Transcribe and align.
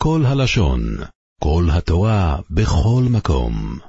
כל 0.00 0.23
הלשון, 0.25 0.81
כל 1.43 1.67
התורה, 1.71 2.37
בכל 2.49 3.03
מקום. 3.09 3.79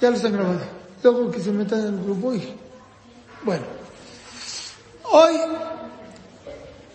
Ya 0.00 0.10
lo 0.10 0.16
están 0.16 0.32
grabando. 0.32 0.64
Luego 1.02 1.30
que 1.30 1.40
se 1.40 1.50
metan 1.50 1.80
en 1.80 1.94
el 1.94 2.04
grupo 2.04 2.34
y... 2.34 2.42
Bueno. 3.42 3.64
Hoy 5.10 5.34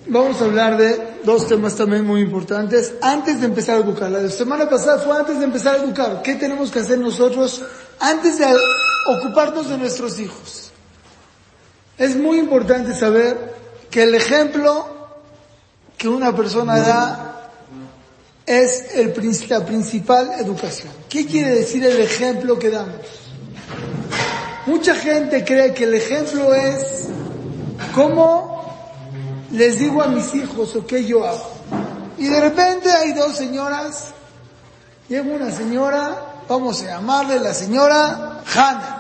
vamos 0.06 0.40
a 0.42 0.46
hablar 0.46 0.78
de 0.78 0.90
dos 1.24 1.48
temas 1.48 1.76
también 1.76 2.06
muy 2.06 2.22
importantes 2.22 2.94
antes 3.02 3.40
de 3.40 3.48
empezar 3.48 3.78
a 3.78 3.80
educar. 3.80 4.12
La 4.12 4.30
semana 4.30 4.70
pasada 4.70 5.00
fue 5.00 5.18
antes 5.18 5.40
de 5.40 5.46
empezar 5.46 5.76
a 5.76 5.84
educar. 5.84 6.22
¿Qué 6.22 6.36
tenemos 6.36 6.70
que 6.70 6.80
hacer 6.80 7.00
nosotros 7.00 7.64
antes 8.00 8.38
de 8.38 8.46
ocuparnos 9.18 9.70
de 9.70 9.78
nuestros 9.78 10.20
hijos? 10.20 10.72
Es 11.98 12.16
muy 12.16 12.40
importante 12.40 12.96
saber 12.96 13.56
que 13.90 14.04
el 14.04 14.16
ejemplo 14.16 15.00
que 15.98 16.08
una 16.08 16.36
persona 16.36 16.80
da 16.80 17.52
es 18.46 18.96
el, 18.96 19.14
la 19.50 19.66
principal 19.66 20.32
educación. 20.40 20.92
¿Qué 21.10 21.26
quiere 21.26 21.56
decir 21.56 21.86
el 21.86 22.00
ejemplo 22.00 22.58
que 22.58 22.70
damos? 22.70 22.96
Mucha 24.66 24.96
gente 24.96 25.44
cree 25.44 25.74
que 25.74 25.84
el 25.84 25.96
ejemplo 25.96 26.54
es 26.54 27.08
cómo 27.94 28.60
les 29.52 29.78
digo 29.78 30.02
a 30.02 30.08
mis 30.08 30.34
hijos 30.34 30.76
o 30.76 30.86
qué 30.86 31.06
yo 31.06 31.28
hago. 31.28 31.52
Y 32.18 32.28
de 32.28 32.40
repente 32.40 32.92
hay 32.92 33.14
dos 33.14 33.36
señoras, 33.36 34.08
llega 35.08 35.24
una 35.24 35.52
señora, 35.52 36.44
vamos 36.48 36.82
a 36.84 36.86
llamarle 36.86 37.40
la 37.40 37.54
señora 37.54 38.42
Hannah. 38.54 38.99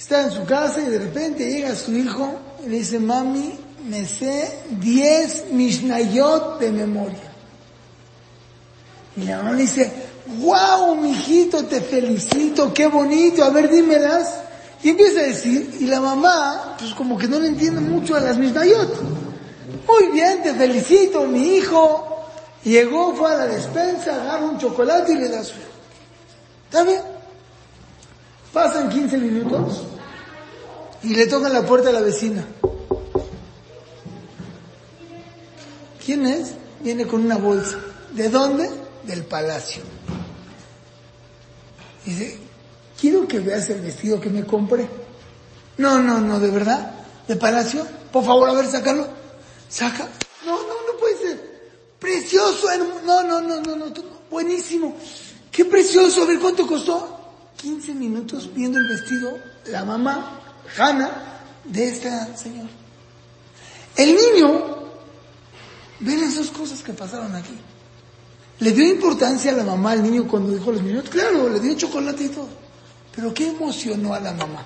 Está 0.00 0.22
en 0.22 0.30
su 0.30 0.46
casa 0.46 0.80
y 0.80 0.86
de 0.86 0.98
repente 0.98 1.44
llega 1.44 1.76
su 1.76 1.94
hijo 1.94 2.40
y 2.64 2.70
le 2.70 2.78
dice, 2.78 2.98
mami, 2.98 3.52
me 3.86 4.06
sé 4.06 4.50
10 4.70 5.52
Mishnayot 5.52 6.58
de 6.58 6.72
memoria. 6.72 7.30
Y 9.14 9.24
la 9.24 9.36
mamá 9.36 9.52
le 9.52 9.62
dice, 9.62 9.92
wow, 10.38 10.96
mijito, 10.96 11.66
te 11.66 11.82
felicito, 11.82 12.72
qué 12.72 12.86
bonito, 12.86 13.44
a 13.44 13.50
ver, 13.50 13.68
dímelas. 13.68 14.36
Y 14.82 14.88
empieza 14.88 15.20
a 15.20 15.24
decir, 15.24 15.76
y 15.78 15.84
la 15.84 16.00
mamá, 16.00 16.76
pues 16.78 16.94
como 16.94 17.18
que 17.18 17.28
no 17.28 17.38
le 17.38 17.48
entiende 17.48 17.82
mucho 17.82 18.16
a 18.16 18.20
las 18.20 18.38
misnayot. 18.38 19.02
Muy 19.86 20.12
bien, 20.14 20.42
te 20.42 20.54
felicito, 20.54 21.26
mi 21.26 21.56
hijo. 21.56 22.24
Llegó, 22.64 23.14
fue 23.14 23.30
a 23.30 23.36
la 23.36 23.46
despensa, 23.48 24.14
agarra 24.14 24.46
un 24.46 24.56
chocolate 24.56 25.12
y 25.12 25.16
le 25.16 25.28
da 25.28 25.44
su. 25.44 25.56
¿Está 26.70 26.84
bien? 26.84 27.19
Pasan 28.52 28.88
15 28.88 29.18
minutos 29.18 29.82
y 31.02 31.14
le 31.14 31.26
tocan 31.26 31.52
la 31.52 31.62
puerta 31.62 31.90
a 31.90 31.92
la 31.92 32.00
vecina. 32.00 32.44
¿Quién 36.04 36.26
es? 36.26 36.54
Viene 36.80 37.06
con 37.06 37.24
una 37.24 37.36
bolsa. 37.36 37.78
¿De 38.12 38.28
dónde? 38.28 38.68
Del 39.04 39.24
palacio. 39.24 39.82
Dice, 42.04 42.38
quiero 43.00 43.28
que 43.28 43.38
veas 43.38 43.70
el 43.70 43.82
vestido 43.82 44.20
que 44.20 44.30
me 44.30 44.44
compré. 44.44 44.88
No, 45.76 46.00
no, 46.00 46.20
no, 46.20 46.40
de 46.40 46.50
verdad. 46.50 46.92
¿De 47.28 47.36
palacio? 47.36 47.86
Por 48.10 48.24
favor, 48.24 48.48
a 48.48 48.54
ver, 48.54 48.66
sácalo. 48.66 49.06
Saca. 49.68 50.08
No, 50.44 50.56
no, 50.56 50.92
no 50.92 50.98
puede 50.98 51.16
ser. 51.16 51.60
Precioso, 52.00 52.66
No, 53.04 53.22
no, 53.22 53.40
no, 53.40 53.60
no, 53.60 53.76
no, 53.76 53.92
buenísimo. 54.28 54.96
Qué 55.52 55.64
precioso. 55.64 56.22
A 56.22 56.26
ver, 56.26 56.40
¿cuánto 56.40 56.66
costó? 56.66 57.19
15 57.60 57.94
minutos 57.94 58.50
viendo 58.54 58.78
el 58.78 58.88
vestido, 58.88 59.38
la 59.66 59.84
mamá, 59.84 60.40
Hannah, 60.78 61.40
de 61.64 61.88
esta 61.88 62.36
señora. 62.36 62.70
El 63.96 64.14
niño, 64.14 64.78
ven 66.00 66.22
esas 66.22 66.48
cosas 66.48 66.82
que 66.82 66.92
pasaron 66.92 67.34
aquí. 67.34 67.54
¿Le 68.60 68.72
dio 68.72 68.86
importancia 68.86 69.52
a 69.52 69.54
la 69.54 69.64
mamá 69.64 69.92
al 69.92 70.02
niño 70.02 70.26
cuando 70.26 70.52
dijo 70.52 70.72
los 70.72 70.82
niños? 70.82 71.08
Claro, 71.08 71.48
le 71.48 71.60
dio 71.60 71.74
chocolate 71.74 72.24
y 72.24 72.28
todo. 72.28 72.48
Pero 73.14 73.34
¿qué 73.34 73.48
emocionó 73.48 74.14
a 74.14 74.20
la 74.20 74.32
mamá? 74.32 74.64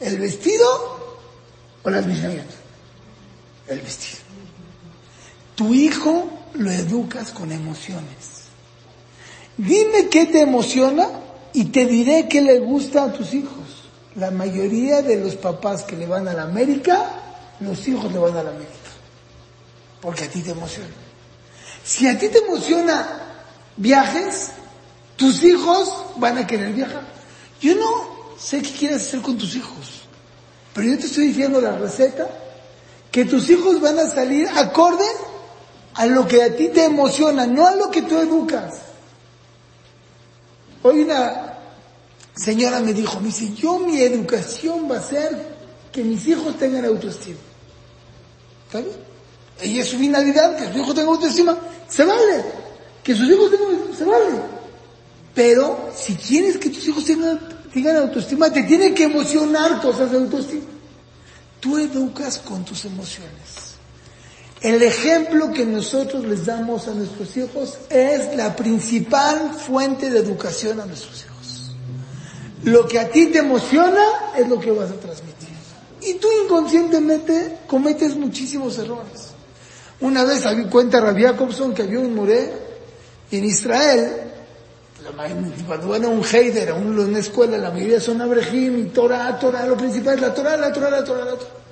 ¿El 0.00 0.18
vestido 0.18 0.66
o 1.82 1.90
las 1.90 2.06
mismas? 2.06 2.32
El 3.66 3.80
vestido. 3.80 4.18
Tu 5.54 5.72
hijo 5.72 6.28
lo 6.54 6.70
educas 6.70 7.30
con 7.30 7.50
emociones. 7.50 8.36
Dime 9.56 10.08
qué 10.10 10.26
te 10.26 10.42
emociona 10.42 11.08
y 11.56 11.64
te 11.64 11.86
diré 11.86 12.28
qué 12.28 12.42
le 12.42 12.58
gusta 12.58 13.04
a 13.04 13.12
tus 13.14 13.32
hijos. 13.32 13.88
La 14.16 14.30
mayoría 14.30 15.00
de 15.00 15.16
los 15.16 15.36
papás 15.36 15.84
que 15.84 15.96
le 15.96 16.06
van 16.06 16.28
a 16.28 16.34
la 16.34 16.42
América, 16.42 17.06
los 17.60 17.88
hijos 17.88 18.12
le 18.12 18.18
van 18.18 18.36
a 18.36 18.42
la 18.42 18.50
América. 18.50 18.90
Porque 20.02 20.24
a 20.24 20.28
ti 20.28 20.42
te 20.42 20.50
emociona. 20.50 20.90
Si 21.82 22.06
a 22.06 22.18
ti 22.18 22.28
te 22.28 22.40
emociona 22.40 23.08
viajes, 23.74 24.50
tus 25.16 25.42
hijos 25.44 25.90
van 26.16 26.36
a 26.36 26.46
querer 26.46 26.74
viajar. 26.74 27.06
Yo 27.58 27.74
no 27.74 28.36
sé 28.38 28.60
qué 28.60 28.72
quieres 28.72 29.06
hacer 29.06 29.22
con 29.22 29.38
tus 29.38 29.56
hijos, 29.56 30.02
pero 30.74 30.88
yo 30.88 30.98
te 30.98 31.06
estoy 31.06 31.28
diciendo 31.28 31.58
la 31.58 31.78
receta 31.78 32.28
que 33.10 33.24
tus 33.24 33.48
hijos 33.48 33.80
van 33.80 33.98
a 33.98 34.10
salir 34.10 34.46
acorde 34.54 35.06
a 35.94 36.04
lo 36.04 36.28
que 36.28 36.42
a 36.42 36.54
ti 36.54 36.68
te 36.68 36.84
emociona, 36.84 37.46
no 37.46 37.66
a 37.66 37.74
lo 37.76 37.90
que 37.90 38.02
tú 38.02 38.18
educas. 38.18 38.85
Hoy 40.86 41.00
una 41.00 41.58
señora 42.36 42.78
me 42.78 42.92
dijo, 42.92 43.18
me 43.18 43.26
dice, 43.26 43.52
yo 43.54 43.80
mi 43.80 44.00
educación 44.00 44.88
va 44.88 44.98
a 44.98 45.02
ser 45.02 45.36
que 45.90 46.04
mis 46.04 46.24
hijos 46.28 46.56
tengan 46.56 46.84
autoestima. 46.84 47.38
¿Está 48.66 48.78
bien? 48.82 48.94
Ella 49.62 49.82
es 49.82 49.88
su 49.88 49.98
finalidad, 49.98 50.56
que 50.56 50.66
sus 50.66 50.76
hijos 50.76 50.94
tengan 50.94 51.14
autoestima, 51.14 51.58
se 51.88 52.04
vale. 52.04 52.44
Que 53.02 53.16
sus 53.16 53.28
hijos 53.28 53.50
tengan, 53.50 53.96
se 53.98 54.04
vale. 54.04 54.40
Pero 55.34 55.90
si 55.92 56.14
quieres 56.14 56.56
que 56.56 56.70
tus 56.70 56.86
hijos 56.86 57.04
tengan, 57.04 57.40
tengan 57.72 57.96
autoestima, 57.96 58.52
te 58.52 58.62
tiene 58.62 58.94
que 58.94 59.04
emocionar 59.04 59.80
cosas 59.80 60.12
de 60.12 60.18
autoestima. 60.18 60.66
Tú 61.58 61.78
educas 61.78 62.38
con 62.38 62.64
tus 62.64 62.84
emociones. 62.84 63.65
El 64.60 64.82
ejemplo 64.82 65.52
que 65.52 65.66
nosotros 65.66 66.24
les 66.24 66.46
damos 66.46 66.88
a 66.88 66.94
nuestros 66.94 67.36
hijos 67.36 67.78
es 67.90 68.34
la 68.36 68.56
principal 68.56 69.52
fuente 69.52 70.10
de 70.10 70.18
educación 70.18 70.80
a 70.80 70.86
nuestros 70.86 71.24
hijos. 71.24 71.72
Lo 72.64 72.86
que 72.88 72.98
a 72.98 73.10
ti 73.10 73.26
te 73.26 73.38
emociona 73.38 74.02
es 74.36 74.48
lo 74.48 74.58
que 74.58 74.70
vas 74.70 74.90
a 74.90 74.94
transmitir. 74.94 75.48
Y 76.00 76.14
tú 76.14 76.28
inconscientemente 76.44 77.58
cometes 77.66 78.16
muchísimos 78.16 78.78
errores. 78.78 79.34
Una 80.00 80.24
vez 80.24 80.44
cuenta 80.70 81.00
Rabbi 81.00 81.22
Jacobson 81.22 81.74
que 81.74 81.82
había 81.82 82.00
un 82.00 82.14
moré 82.14 82.52
en 83.30 83.44
Israel, 83.44 84.26
cuando 85.66 85.88
van 85.88 86.04
a 86.04 86.08
un 86.08 86.24
Heider, 86.24 86.70
a 86.70 86.74
una 86.74 87.18
escuela, 87.18 87.56
la 87.58 87.70
mayoría 87.70 88.00
son 88.00 88.20
Abraham 88.20 88.78
y 88.78 88.84
Torah, 88.86 89.38
Torah, 89.38 89.66
lo 89.66 89.76
principal 89.76 90.14
es 90.14 90.20
la 90.20 90.34
Torah, 90.34 90.56
la 90.56 90.72
Torah, 90.72 90.90
la 90.90 91.04
Torah, 91.04 91.24
la 91.24 91.32
Torah. 91.32 91.65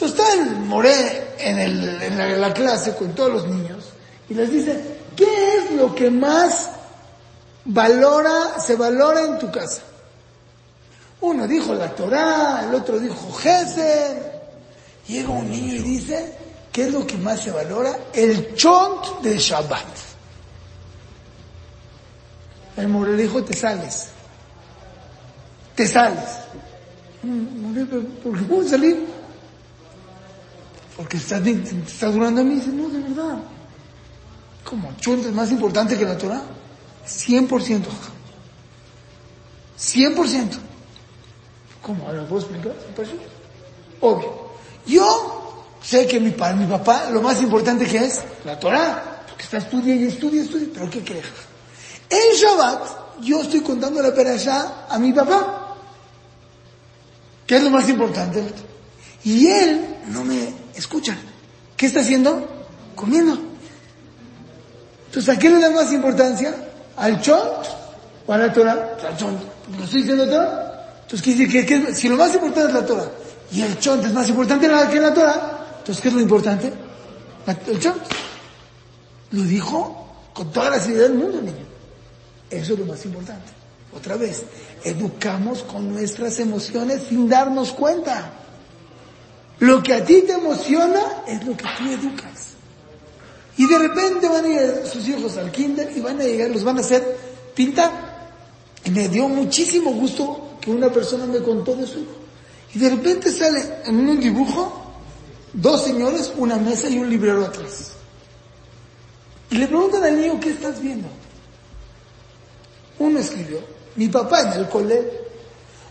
Entonces 0.00 0.18
está 0.18 0.34
el 0.34 0.56
moré 0.60 1.34
en, 1.38 2.16
la, 2.16 2.28
la 2.36 2.54
clase 2.54 2.94
con 2.94 3.14
todos 3.14 3.32
los 3.32 3.48
niños 3.48 3.84
y 4.28 4.34
les 4.34 4.50
dice, 4.50 4.82
¿qué 5.14 5.58
es 5.58 5.72
lo 5.72 5.94
que 5.94 6.10
más 6.10 6.70
valora, 7.64 8.58
se 8.64 8.76
valora 8.76 9.22
en 9.22 9.38
tu 9.38 9.50
casa? 9.50 9.82
Uno 11.20 11.46
dijo 11.46 11.74
la 11.74 11.94
Torah, 11.94 12.64
el 12.66 12.74
otro 12.74 12.98
dijo 12.98 13.32
Gesed. 13.32 14.16
Llega 15.06 15.28
un 15.28 15.50
niño 15.50 15.74
y 15.74 15.78
dice, 15.80 16.34
¿Qué 16.72 16.84
es 16.84 16.92
lo 16.92 17.06
que 17.06 17.16
más 17.16 17.40
se 17.40 17.50
valora? 17.50 17.96
El 18.12 18.54
chont 18.54 19.22
de 19.22 19.36
Shabbat. 19.36 19.86
El 22.76 22.88
moreno 22.88 23.16
dijo, 23.16 23.42
te 23.42 23.54
sales. 23.54 24.08
Te 25.74 25.86
sales. 25.86 26.24
¿Por 28.22 28.38
qué 28.38 28.44
puedo 28.44 28.68
salir? 28.68 29.04
Porque 31.00 31.16
estás, 31.16 31.46
estás 31.46 32.12
durando 32.12 32.42
a 32.42 32.44
mí. 32.44 32.56
Dice, 32.56 32.68
no, 32.68 32.90
de 32.90 33.00
verdad. 33.00 33.38
¿Cómo? 34.64 34.92
¿Chont 35.00 35.24
es 35.24 35.32
más 35.32 35.50
importante 35.50 35.96
que 35.96 36.04
la 36.04 36.18
Torah? 36.18 36.42
100%. 37.06 37.86
100%. 39.78 40.58
¿Cómo? 41.80 42.06
¿Ahora 42.06 42.28
puedo 42.28 42.42
explicar? 42.42 42.74
Obvio. 44.00 44.50
Yo 44.86 45.40
Sé 45.82 46.06
que 46.06 46.20
mi, 46.20 46.30
para 46.30 46.54
mi 46.54 46.66
papá 46.66 47.08
lo 47.10 47.22
más 47.22 47.40
importante 47.40 47.86
que 47.86 48.04
es 48.04 48.20
la 48.44 48.58
Torah, 48.58 49.22
porque 49.26 49.44
está 49.44 49.58
estudia 49.58 49.94
y 49.94 50.04
estudia, 50.04 50.42
estudia, 50.42 50.68
pero 50.74 50.90
¿qué 50.90 51.02
crees? 51.02 51.24
En 52.08 52.36
Shabbat 52.36 53.20
yo 53.22 53.40
estoy 53.40 53.60
contando 53.60 54.02
la 54.02 54.14
perashá 54.14 54.86
a 54.88 54.98
mi 54.98 55.12
papá, 55.12 55.76
que 57.46 57.56
es 57.56 57.62
lo 57.62 57.70
más 57.70 57.88
importante. 57.88 58.44
Y 59.24 59.46
él 59.46 59.96
no 60.08 60.24
me 60.24 60.59
escucha. 60.80 61.16
¿Qué 61.76 61.86
está 61.86 62.00
haciendo? 62.00 62.46
Comiendo. 62.94 63.38
Entonces, 65.06 65.34
¿a 65.34 65.38
qué 65.38 65.48
le 65.48 65.60
da 65.60 65.70
más 65.70 65.92
importancia? 65.92 66.54
¿Al 66.96 67.20
chont 67.20 67.66
o 68.26 68.32
a 68.32 68.38
la 68.38 68.52
Torah? 68.52 68.96
Al 69.06 69.16
chont. 69.16 69.40
¿Lo 69.76 69.84
estoy 69.84 70.02
diciendo 70.02 70.26
todo? 70.26 70.70
Entonces 71.02 71.22
quiere 71.22 71.46
decir 71.46 71.66
que, 71.66 71.94
si 71.94 72.08
lo 72.08 72.16
más 72.16 72.34
importante 72.34 72.68
es 72.68 72.74
la 72.74 72.86
Torah 72.86 73.10
y 73.50 73.62
el 73.62 73.78
chont 73.78 74.04
es 74.04 74.12
más 74.12 74.28
importante 74.28 74.68
que 74.90 75.00
la 75.00 75.12
Torah, 75.12 75.76
entonces 75.78 76.00
¿qué 76.00 76.08
es 76.08 76.14
lo 76.14 76.20
importante? 76.20 76.72
El 77.66 77.80
chont. 77.80 78.00
Lo 79.32 79.42
dijo 79.42 80.06
con 80.32 80.52
toda 80.52 80.70
la 80.70 80.78
seriedad 80.78 81.08
del 81.08 81.14
mundo, 81.14 81.40
niño. 81.40 81.66
Eso 82.50 82.74
es 82.74 82.78
lo 82.78 82.86
más 82.86 83.04
importante. 83.04 83.52
Otra 83.96 84.16
vez, 84.16 84.44
educamos 84.84 85.62
con 85.64 85.92
nuestras 85.92 86.38
emociones 86.38 87.02
sin 87.08 87.28
darnos 87.28 87.72
cuenta. 87.72 88.32
Lo 89.60 89.82
que 89.82 89.94
a 89.94 90.04
ti 90.04 90.22
te 90.26 90.32
emociona 90.32 91.00
es 91.26 91.44
lo 91.44 91.56
que 91.56 91.64
tú 91.78 91.90
educas. 91.90 92.54
Y 93.56 93.66
de 93.66 93.78
repente 93.78 94.28
van 94.28 94.44
a 94.44 94.48
ir 94.48 94.82
sus 94.90 95.06
hijos 95.06 95.36
al 95.36 95.50
kinder 95.52 95.92
y 95.94 96.00
van 96.00 96.18
a 96.20 96.24
llegar, 96.24 96.50
los 96.50 96.64
van 96.64 96.78
a 96.78 96.80
hacer 96.80 97.18
pintar. 97.54 97.90
Y 98.84 98.90
me 98.90 99.08
dio 99.08 99.28
muchísimo 99.28 99.92
gusto 99.92 100.56
que 100.60 100.70
una 100.70 100.90
persona 100.90 101.26
me 101.26 101.40
contó 101.40 101.74
de 101.74 101.86
su 101.86 101.98
hijo. 101.98 102.12
Y 102.74 102.78
de 102.78 102.88
repente 102.88 103.30
sale 103.30 103.82
en 103.84 104.08
un 104.08 104.18
dibujo 104.18 104.92
dos 105.52 105.84
señores, 105.84 106.32
una 106.38 106.56
mesa 106.56 106.88
y 106.88 106.98
un 106.98 107.10
librero 107.10 107.44
atrás. 107.44 107.92
Y 109.50 109.56
le 109.56 109.66
preguntan 109.66 110.04
al 110.04 110.18
niño, 110.18 110.40
¿qué 110.40 110.50
estás 110.50 110.80
viendo? 110.80 111.08
Uno 112.98 113.18
escribió, 113.18 113.58
mi 113.96 114.08
papá 114.08 114.40
en 114.42 114.52
el 114.60 114.68
colegio. 114.68 115.20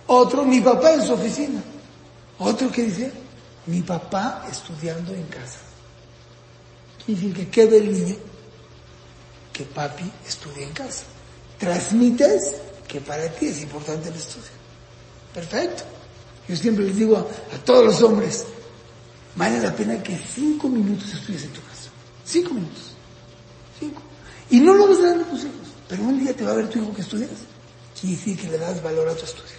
Otro, 0.08 0.44
mi 0.44 0.60
papá 0.62 0.94
en 0.94 1.04
su 1.04 1.14
oficina. 1.14 1.62
Otro 2.40 2.72
que 2.72 2.84
dice, 2.84 3.12
mi 3.70 3.82
papá 3.82 4.48
estudiando 4.52 5.14
en 5.14 5.26
casa. 5.28 5.60
Decir 7.06 7.34
que 7.34 7.48
¿qué 7.50 7.66
ve 7.66 7.78
el 7.78 7.94
niño? 7.94 8.16
Que 9.54 9.64
papi 9.64 10.12
estudia 10.28 10.66
en 10.66 10.74
casa. 10.74 11.04
Transmites 11.58 12.56
que 12.88 13.00
para 13.02 13.28
ti 13.30 13.48
es 13.48 13.62
importante 13.62 14.10
el 14.10 14.16
estudio. 14.16 14.50
Perfecto. 15.34 15.84
Yo 16.48 16.56
siempre 16.56 16.86
les 16.86 16.98
digo 16.98 17.18
a, 17.18 17.58
todos 17.64 17.86
los 17.86 18.02
hombres, 18.02 18.46
vale 19.36 19.60
la 19.60 19.76
pena 19.76 20.02
que 20.02 20.18
cinco 20.18 20.68
minutos 20.68 21.14
estudies 21.14 21.44
en 21.44 21.52
tu 21.52 21.62
casa. 21.62 21.90
Cinco 22.26 22.54
minutos. 22.56 22.94
Cinco. 23.80 24.02
Y 24.50 24.60
no 24.60 24.74
lo 24.74 24.88
vas 24.88 25.00
a 25.00 25.10
dar 25.10 25.20
a 25.20 25.30
tus 25.30 25.42
hijos, 25.42 25.68
pero 25.88 26.04
un 26.04 26.20
día 26.20 26.36
te 26.36 26.44
va 26.44 26.52
a 26.52 26.56
ver 26.56 26.70
tu 26.70 26.80
hijo 26.80 26.94
que 26.94 27.02
estudias. 27.02 27.30
Quiere 28.00 28.16
decir 28.16 28.40
que 28.40 28.48
le 28.50 28.58
das 28.58 28.82
valor 28.82 29.08
a 29.10 29.16
tu 29.16 29.26
estudio. 29.26 29.59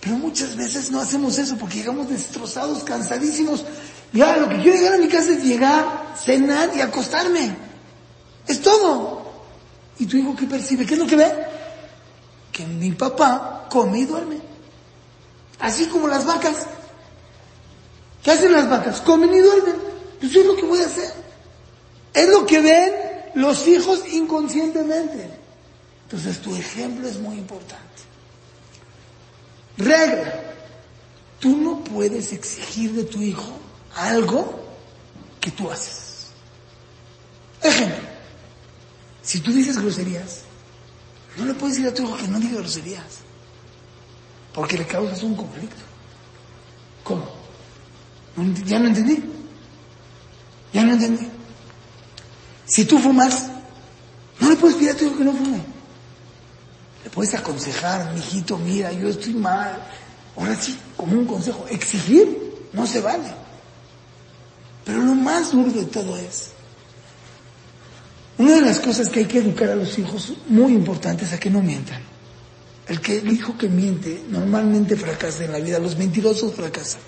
Pero 0.00 0.16
muchas 0.16 0.56
veces 0.56 0.90
no 0.90 1.00
hacemos 1.00 1.36
eso 1.38 1.56
porque 1.58 1.76
llegamos 1.76 2.08
destrozados, 2.08 2.82
cansadísimos. 2.84 3.64
Ya, 4.12 4.36
lo 4.36 4.48
que 4.48 4.60
quiero 4.60 4.78
llegar 4.78 4.94
a 4.94 4.98
mi 4.98 5.08
casa 5.08 5.32
es 5.32 5.44
llegar, 5.44 6.14
cenar 6.16 6.70
y 6.74 6.80
acostarme. 6.80 7.54
Es 8.46 8.60
todo. 8.62 9.30
¿Y 9.98 10.06
tu 10.06 10.16
hijo 10.16 10.34
qué 10.34 10.46
percibe? 10.46 10.86
¿Qué 10.86 10.94
es 10.94 11.00
lo 11.00 11.06
que 11.06 11.16
ve? 11.16 11.30
Que 12.50 12.66
mi 12.66 12.92
papá 12.92 13.66
come 13.70 14.00
y 14.00 14.04
duerme. 14.06 14.40
Así 15.60 15.86
como 15.86 16.08
las 16.08 16.24
vacas. 16.24 16.66
¿Qué 18.22 18.30
hacen 18.30 18.52
las 18.52 18.68
vacas? 18.68 19.00
Comen 19.02 19.32
y 19.34 19.38
duermen. 19.38 19.76
Pues 20.18 20.34
es 20.34 20.46
lo 20.46 20.56
que 20.56 20.64
voy 20.64 20.80
a 20.80 20.86
hacer. 20.86 21.12
Es 22.14 22.28
lo 22.28 22.46
que 22.46 22.60
ven 22.60 22.92
los 23.34 23.68
hijos 23.68 24.02
inconscientemente. 24.10 25.30
Entonces 26.04 26.40
tu 26.40 26.56
ejemplo 26.56 27.06
es 27.06 27.18
muy 27.18 27.36
importante. 27.36 27.89
Regla. 29.80 30.34
Tú 31.38 31.56
no 31.56 31.82
puedes 31.82 32.32
exigir 32.32 32.92
de 32.92 33.04
tu 33.04 33.22
hijo 33.22 33.58
algo 33.96 34.62
que 35.40 35.50
tú 35.50 35.70
haces. 35.70 36.26
Ejemplo. 37.62 38.08
Si 39.22 39.40
tú 39.40 39.52
dices 39.52 39.78
groserías, 39.78 40.42
no 41.36 41.44
le 41.46 41.54
puedes 41.54 41.76
decir 41.76 41.90
a 41.90 41.94
tu 41.94 42.02
hijo 42.02 42.16
que 42.16 42.28
no 42.28 42.38
diga 42.38 42.58
groserías. 42.58 43.20
Porque 44.52 44.76
le 44.76 44.86
causas 44.86 45.22
un 45.22 45.34
conflicto. 45.34 45.82
¿Cómo? 47.04 47.26
Ya 48.66 48.78
no 48.78 48.88
entendí. 48.88 49.22
Ya 50.72 50.84
no 50.84 50.92
entendí. 50.92 51.26
Si 52.66 52.84
tú 52.84 52.98
fumas, 52.98 53.48
no 54.40 54.50
le 54.50 54.56
puedes 54.56 54.76
pedir 54.76 54.90
a 54.90 54.96
tu 54.96 55.06
hijo 55.06 55.16
que 55.16 55.24
no 55.24 55.32
fume. 55.32 55.79
Le 57.04 57.10
puedes 57.10 57.34
aconsejar, 57.34 58.12
mijito, 58.14 58.58
mira, 58.58 58.92
yo 58.92 59.08
estoy 59.08 59.34
mal. 59.34 59.76
Ahora 60.36 60.54
sí, 60.54 60.78
como 60.96 61.12
un 61.12 61.26
consejo, 61.26 61.66
exigir 61.68 62.50
no 62.72 62.86
se 62.86 63.00
vale. 63.00 63.32
Pero 64.84 64.98
lo 65.02 65.14
más 65.14 65.52
duro 65.52 65.70
de 65.70 65.84
todo 65.86 66.16
es, 66.16 66.50
una 68.38 68.54
de 68.54 68.62
las 68.62 68.80
cosas 68.80 69.08
que 69.08 69.20
hay 69.20 69.26
que 69.26 69.38
educar 69.38 69.68
a 69.70 69.74
los 69.74 69.98
hijos 69.98 70.32
muy 70.48 70.72
importante 70.72 71.24
es 71.24 71.32
a 71.32 71.38
que 71.38 71.50
no 71.50 71.62
mientan. 71.62 72.00
El, 72.88 73.00
que, 73.00 73.18
el 73.18 73.30
hijo 73.30 73.56
que 73.56 73.68
miente 73.68 74.24
normalmente 74.28 74.96
fracasa 74.96 75.44
en 75.44 75.52
la 75.52 75.58
vida, 75.58 75.78
los 75.78 75.96
mentirosos 75.96 76.54
fracasan. 76.54 77.00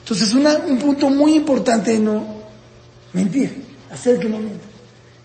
Entonces 0.00 0.34
un 0.34 0.78
punto 0.78 1.08
muy 1.08 1.34
importante 1.34 1.92
de 1.92 1.98
no 1.98 2.42
mentir, 3.14 3.64
hacer 3.90 4.18
que 4.18 4.28
no 4.28 4.38
mientan. 4.38 4.68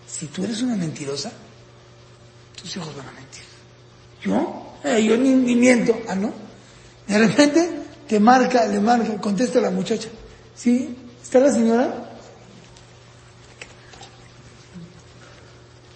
Si 0.08 0.26
tú 0.26 0.42
eres 0.42 0.62
una 0.62 0.74
mentirosa, 0.76 1.30
tus 2.60 2.74
hijos 2.76 2.96
van 2.96 3.08
a 3.08 3.12
mentir. 3.12 3.49
¿Yo? 4.22 4.76
Eh, 4.84 5.04
yo 5.04 5.16
ni, 5.16 5.34
miento. 5.56 5.98
Ah, 6.08 6.14
¿no? 6.14 6.32
De 7.06 7.18
repente 7.18 7.70
te 8.08 8.20
marca, 8.20 8.66
le 8.66 8.80
marca, 8.80 9.16
contesta 9.20 9.60
la 9.60 9.70
muchacha. 9.70 10.08
¿Sí? 10.54 10.96
¿Está 11.22 11.40
la 11.40 11.52
señora? 11.52 12.10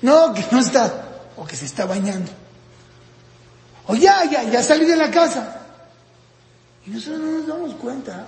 No, 0.03 0.35
que 0.35 0.45
no 0.51 0.61
está. 0.61 1.09
O 1.37 1.45
que 1.45 1.57
se 1.57 1.65
está 1.65 1.87
bañando. 1.87 2.31
O 3.87 3.95
ya, 3.95 4.25
ya, 4.31 4.45
ya 4.45 4.63
salí 4.63 4.85
de 4.85 4.97
la 4.97 5.11
casa. 5.11 5.61
Y 6.87 6.91
nosotros 6.91 7.21
no 7.21 7.31
nos 7.39 7.47
damos 7.47 7.75
cuenta 7.77 8.27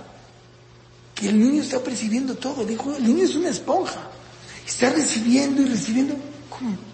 que 1.13 1.29
el 1.29 1.39
niño 1.39 1.61
está 1.61 1.79
percibiendo 1.79 2.35
todo. 2.35 2.65
Dijo, 2.65 2.95
el 2.95 3.05
niño 3.05 3.25
es 3.25 3.35
una 3.35 3.49
esponja. 3.49 4.01
Está 4.65 4.89
recibiendo 4.89 5.61
y 5.61 5.65
recibiendo. 5.65 6.15
¿Cómo? 6.49 6.86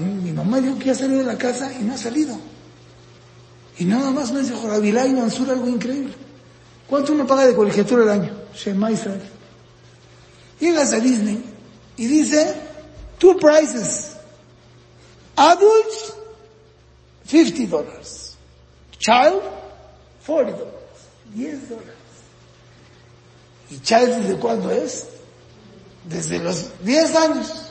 Mi 0.00 0.32
mamá 0.32 0.60
dijo 0.60 0.78
que 0.78 0.86
ya 0.86 0.94
salió 0.94 1.18
de 1.18 1.24
la 1.24 1.38
casa 1.38 1.72
y 1.72 1.82
no 1.82 1.94
ha 1.94 1.98
salido. 1.98 2.38
Y 3.78 3.84
nada 3.84 4.10
más 4.10 4.32
me 4.32 4.40
dijo 4.40 4.68
Rabilá 4.68 5.06
y 5.06 5.12
Mansur 5.12 5.50
algo 5.50 5.68
increíble. 5.68 6.14
¿Cuánto 6.88 7.12
uno 7.12 7.26
paga 7.26 7.46
de 7.46 7.54
colegiatura 7.54 8.02
al 8.02 8.20
año? 8.20 8.30
Shema 8.54 8.90
Israel. 8.90 9.22
Llegas 10.60 10.92
a 10.92 11.00
Disney 11.00 11.42
y 11.96 12.06
dice, 12.06 12.54
two 13.18 13.36
prices. 13.38 14.12
Adults, 15.36 16.14
50 17.26 17.66
dólares. 17.70 18.36
Child, 18.98 19.40
40 20.26 20.58
dólares. 20.58 20.74
10 21.34 21.68
dólares. 21.68 21.94
¿Y 23.70 23.78
child 23.80 24.22
desde 24.22 24.36
cuándo 24.36 24.70
es? 24.70 25.06
Desde 26.04 26.38
los 26.38 26.66
10 26.84 27.16
años. 27.16 27.63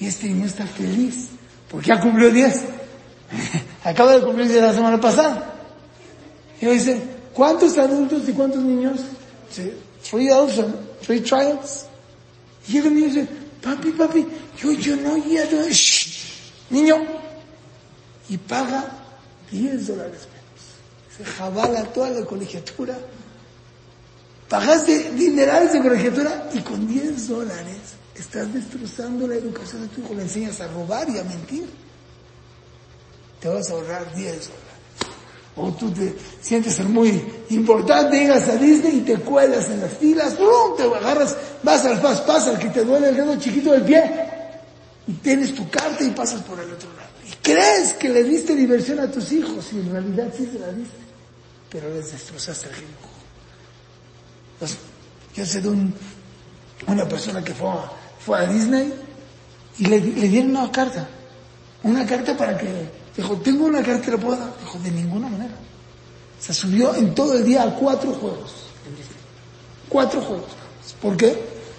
Y 0.00 0.06
este 0.06 0.28
niño 0.28 0.46
está 0.46 0.66
feliz, 0.66 1.28
porque 1.70 1.88
ya 1.88 2.00
cumplió 2.00 2.30
10. 2.30 2.64
Acaba 3.84 4.14
de 4.14 4.22
cumplir 4.22 4.48
10 4.48 4.62
la 4.62 4.72
semana 4.72 4.98
pasada. 4.98 5.54
Y 6.60 6.66
dice, 6.66 7.02
¿cuántos 7.34 7.76
adultos 7.76 8.26
y 8.26 8.32
cuántos 8.32 8.62
niños? 8.62 9.00
Dice, 9.48 9.74
three 10.02 10.30
adults 10.30 10.58
three 11.02 11.20
trials. 11.20 11.84
Y 12.66 12.78
el 12.78 12.94
niño 12.94 13.06
dice, 13.06 13.28
papi, 13.62 13.90
papi, 13.92 14.26
yo, 14.58 14.72
yo 14.72 14.96
no, 14.96 15.18
ya 15.18 15.44
no, 15.50 15.66
niño. 16.70 16.96
Y 18.30 18.38
paga 18.38 18.84
10 19.50 19.86
dólares 19.86 20.28
menos. 20.32 21.16
Se 21.16 21.24
jabala 21.24 21.84
toda 21.92 22.10
la 22.10 22.24
colegiatura. 22.24 22.96
Pagaste 24.48 25.12
dinerales 25.12 25.72
de 25.74 25.80
colegiatura 25.80 26.50
y 26.54 26.60
con 26.60 26.86
10 26.86 27.28
dólares 27.28 27.99
estás 28.14 28.52
destrozando 28.52 29.26
la 29.26 29.36
educación 29.36 29.82
de 29.82 29.88
tu 29.88 30.00
hijo, 30.00 30.14
le 30.14 30.22
enseñas 30.22 30.60
a 30.60 30.68
robar 30.68 31.08
y 31.08 31.18
a 31.18 31.24
mentir. 31.24 31.68
Te 33.40 33.48
vas 33.48 33.70
a 33.70 33.72
ahorrar 33.72 34.14
10 34.14 34.32
dólares. 34.32 34.70
O 35.56 35.72
tú 35.72 35.90
te 35.90 36.14
sientes 36.40 36.74
ser 36.74 36.86
muy 36.86 37.22
importante, 37.50 38.18
llegas 38.18 38.48
a 38.48 38.56
Disney 38.56 38.98
y 38.98 39.00
te 39.00 39.16
cuelas 39.16 39.68
en 39.68 39.80
las 39.80 39.92
filas, 39.94 40.34
¡pum! 40.34 40.76
te 40.76 40.84
agarras, 40.84 41.36
vas 41.62 41.84
al 41.84 42.00
fast 42.00 42.24
pass 42.26 42.46
al 42.46 42.58
que 42.58 42.68
te 42.68 42.84
duele 42.84 43.08
el 43.08 43.16
dedo 43.16 43.36
chiquito 43.38 43.72
del 43.72 43.82
pie 43.82 44.30
y 45.06 45.12
tienes 45.14 45.54
tu 45.54 45.68
carta 45.68 46.04
y 46.04 46.10
pasas 46.10 46.42
por 46.42 46.58
el 46.60 46.70
otro 46.70 46.88
lado. 46.94 47.10
Y 47.26 47.32
crees 47.42 47.94
que 47.94 48.08
le 48.08 48.22
diste 48.22 48.54
diversión 48.54 49.00
a 49.00 49.10
tus 49.10 49.32
hijos 49.32 49.66
y 49.72 49.80
en 49.80 49.90
realidad 49.90 50.32
sí 50.36 50.48
se 50.50 50.58
la 50.58 50.68
diste, 50.68 50.96
pero 51.68 51.92
les 51.92 52.12
destrozaste 52.12 52.68
el 52.68 52.74
dibujo. 52.76 53.10
yo 55.34 55.46
sé 55.46 55.60
de 55.60 55.68
un, 55.68 55.92
una 56.86 57.08
persona 57.08 57.42
que 57.42 57.54
fue 57.54 57.68
fue 58.24 58.38
a 58.38 58.46
Disney 58.46 58.92
y 59.78 59.86
le, 59.86 60.00
dieron 60.00 60.50
una 60.56 60.70
carta. 60.70 61.08
Una 61.82 62.06
carta 62.06 62.36
para 62.36 62.58
que, 62.58 62.66
dijo, 63.16 63.36
tengo 63.36 63.64
una 63.64 63.82
carta, 63.82 64.10
¿la 64.10 64.18
puedo 64.18 64.38
dar? 64.38 64.52
Dijo, 64.60 64.78
de 64.78 64.90
ninguna 64.90 65.28
manera. 65.28 65.54
Se 66.38 66.52
subió 66.52 66.94
en 66.94 67.14
todo 67.14 67.34
el 67.34 67.44
día 67.44 67.62
a 67.62 67.74
cuatro 67.74 68.12
juegos. 68.12 68.52
Cuatro 69.88 70.20
juegos. 70.20 70.50
¿Por 71.00 71.16
qué? 71.16 71.38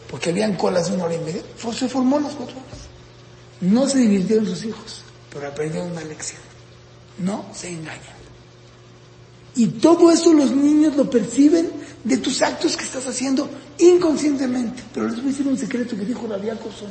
Porque 0.09 0.31
habían 0.31 0.55
colas 0.55 0.87
de 0.87 0.95
una 0.95 1.05
hora 1.05 1.15
y 1.15 1.19
media. 1.19 1.41
Se 1.73 1.87
formó 1.87 2.19
las 2.19 2.33
cuatro 2.33 2.55
horas. 2.55 2.79
No 3.61 3.87
se 3.87 3.99
divirtieron 3.99 4.45
sus 4.45 4.65
hijos, 4.65 5.01
pero 5.31 5.47
aprendieron 5.47 5.91
una 5.91 6.03
lección. 6.03 6.41
No 7.19 7.45
se 7.53 7.69
engañan. 7.69 8.21
Y 9.55 9.67
todo 9.67 10.11
eso 10.11 10.33
los 10.33 10.51
niños 10.51 10.95
lo 10.95 11.09
perciben 11.09 11.71
de 12.03 12.17
tus 12.17 12.41
actos 12.41 12.75
que 12.75 12.83
estás 12.83 13.05
haciendo 13.07 13.49
inconscientemente. 13.77 14.83
Pero 14.93 15.07
les 15.07 15.17
voy 15.17 15.25
a 15.25 15.31
decir 15.31 15.47
un 15.47 15.57
secreto 15.57 15.95
que 15.95 16.05
dijo 16.05 16.27
Rabia 16.27 16.55
son 16.55 16.89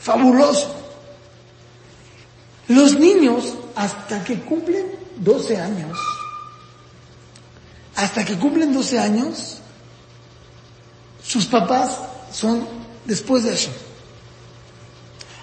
fabuloso. 0.00 0.74
Los 2.68 2.98
niños, 2.98 3.54
hasta 3.74 4.22
que 4.22 4.40
cumplen 4.40 4.86
12 5.16 5.56
años, 5.56 5.98
hasta 7.96 8.24
que 8.24 8.38
cumplen 8.38 8.72
12 8.72 8.98
años, 8.98 9.58
sus 11.22 11.46
papás 11.46 11.98
son 12.32 12.66
después 13.04 13.44
de 13.44 13.54
eso. 13.54 13.70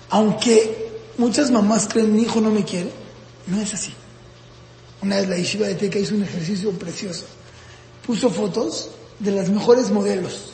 Aunque 0.10 0.90
muchas 1.18 1.52
mamás 1.52 1.88
creen 1.88 2.16
mi 2.16 2.22
hijo 2.22 2.40
no 2.40 2.50
me 2.50 2.64
quiere, 2.64 2.92
no 3.48 3.60
es 3.60 3.74
así. 3.74 3.94
Una 5.02 5.18
vez 5.18 5.28
la 5.28 5.38
Yeshiva 5.38 5.68
de 5.68 5.76
Teca 5.76 6.00
hizo 6.00 6.16
un 6.16 6.24
ejercicio 6.24 6.72
precioso. 6.72 7.26
Puso 8.06 8.30
fotos 8.30 8.90
de 9.20 9.32
las 9.32 9.50
mejores 9.50 9.92
modelos. 9.92 10.52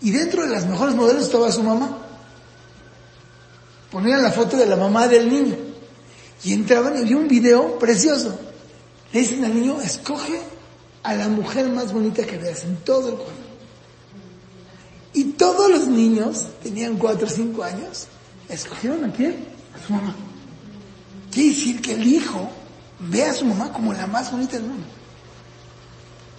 Y 0.00 0.10
dentro 0.10 0.42
de 0.42 0.50
las 0.50 0.66
mejores 0.66 0.94
modelos 0.94 1.24
estaba 1.24 1.50
su 1.50 1.62
mamá. 1.62 1.98
Ponían 3.90 4.22
la 4.22 4.30
foto 4.32 4.56
de 4.56 4.66
la 4.66 4.76
mamá 4.76 5.08
del 5.08 5.28
niño. 5.28 5.56
Y 6.42 6.52
entraban 6.52 6.98
y 6.98 7.04
vio 7.04 7.18
un 7.18 7.28
video 7.28 7.78
precioso. 7.78 8.38
Le 9.12 9.20
dicen 9.20 9.44
al 9.44 9.54
niño, 9.54 9.80
escoge 9.80 10.40
a 11.02 11.14
la 11.14 11.28
mujer 11.28 11.68
más 11.68 11.92
bonita 11.92 12.24
que 12.24 12.36
veas 12.36 12.64
en 12.64 12.76
todo 12.78 13.08
el 13.08 13.14
cuadro. 13.14 13.44
Y 15.12 15.24
todos 15.32 15.70
los 15.70 15.86
niños, 15.86 16.48
tenían 16.62 16.96
cuatro 16.96 17.26
o 17.26 17.30
cinco 17.30 17.62
años, 17.62 18.08
escogieron 18.48 19.04
a 19.04 19.12
quién? 19.12 19.46
A 19.74 19.86
su 19.86 19.92
mamá. 19.92 20.14
Quiere 21.30 21.50
decir 21.50 21.80
que 21.80 21.92
el 21.92 22.06
hijo 22.06 22.50
ve 22.98 23.22
a 23.22 23.32
su 23.32 23.44
mamá 23.44 23.72
como 23.72 23.92
la 23.92 24.06
más 24.06 24.32
bonita 24.32 24.56
del 24.56 24.66
mundo. 24.66 24.86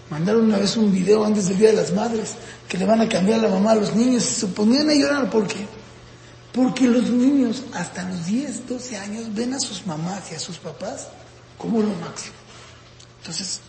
Mandaron 0.10 0.46
una 0.46 0.58
vez 0.58 0.78
un 0.78 0.92
video 0.92 1.26
antes 1.26 1.48
del 1.48 1.58
Día 1.58 1.70
de 1.70 1.78
las 1.78 1.92
Madres 1.92 2.36
que 2.68 2.78
le 2.78 2.86
van 2.86 3.02
a 3.02 3.10
cambiar 3.10 3.40
la 3.40 3.50
mamá 3.50 3.72
a 3.72 3.76
los 3.76 3.96
niños 3.96 4.24
y 4.24 4.42
se 4.42 4.48
ponían 4.48 4.90
a 4.90 4.94
llorar. 4.94 5.30
¿Por 5.30 5.48
qué? 5.48 5.66
Porque 6.54 6.88
los 6.88 7.10
niños 7.10 7.64
hasta 7.74 8.08
los 8.08 8.26
10, 8.26 8.68
12 8.68 8.98
años 8.98 9.34
ven 9.34 9.54
a 9.54 9.60
sus 9.60 9.86
mamás 9.86 10.32
y 10.32 10.36
a 10.36 10.40
sus 10.40 10.58
papás 10.58 11.08
como 11.58 11.82
lo 11.82 11.90
máximo. 11.96 12.36
Entonces, 13.20 13.60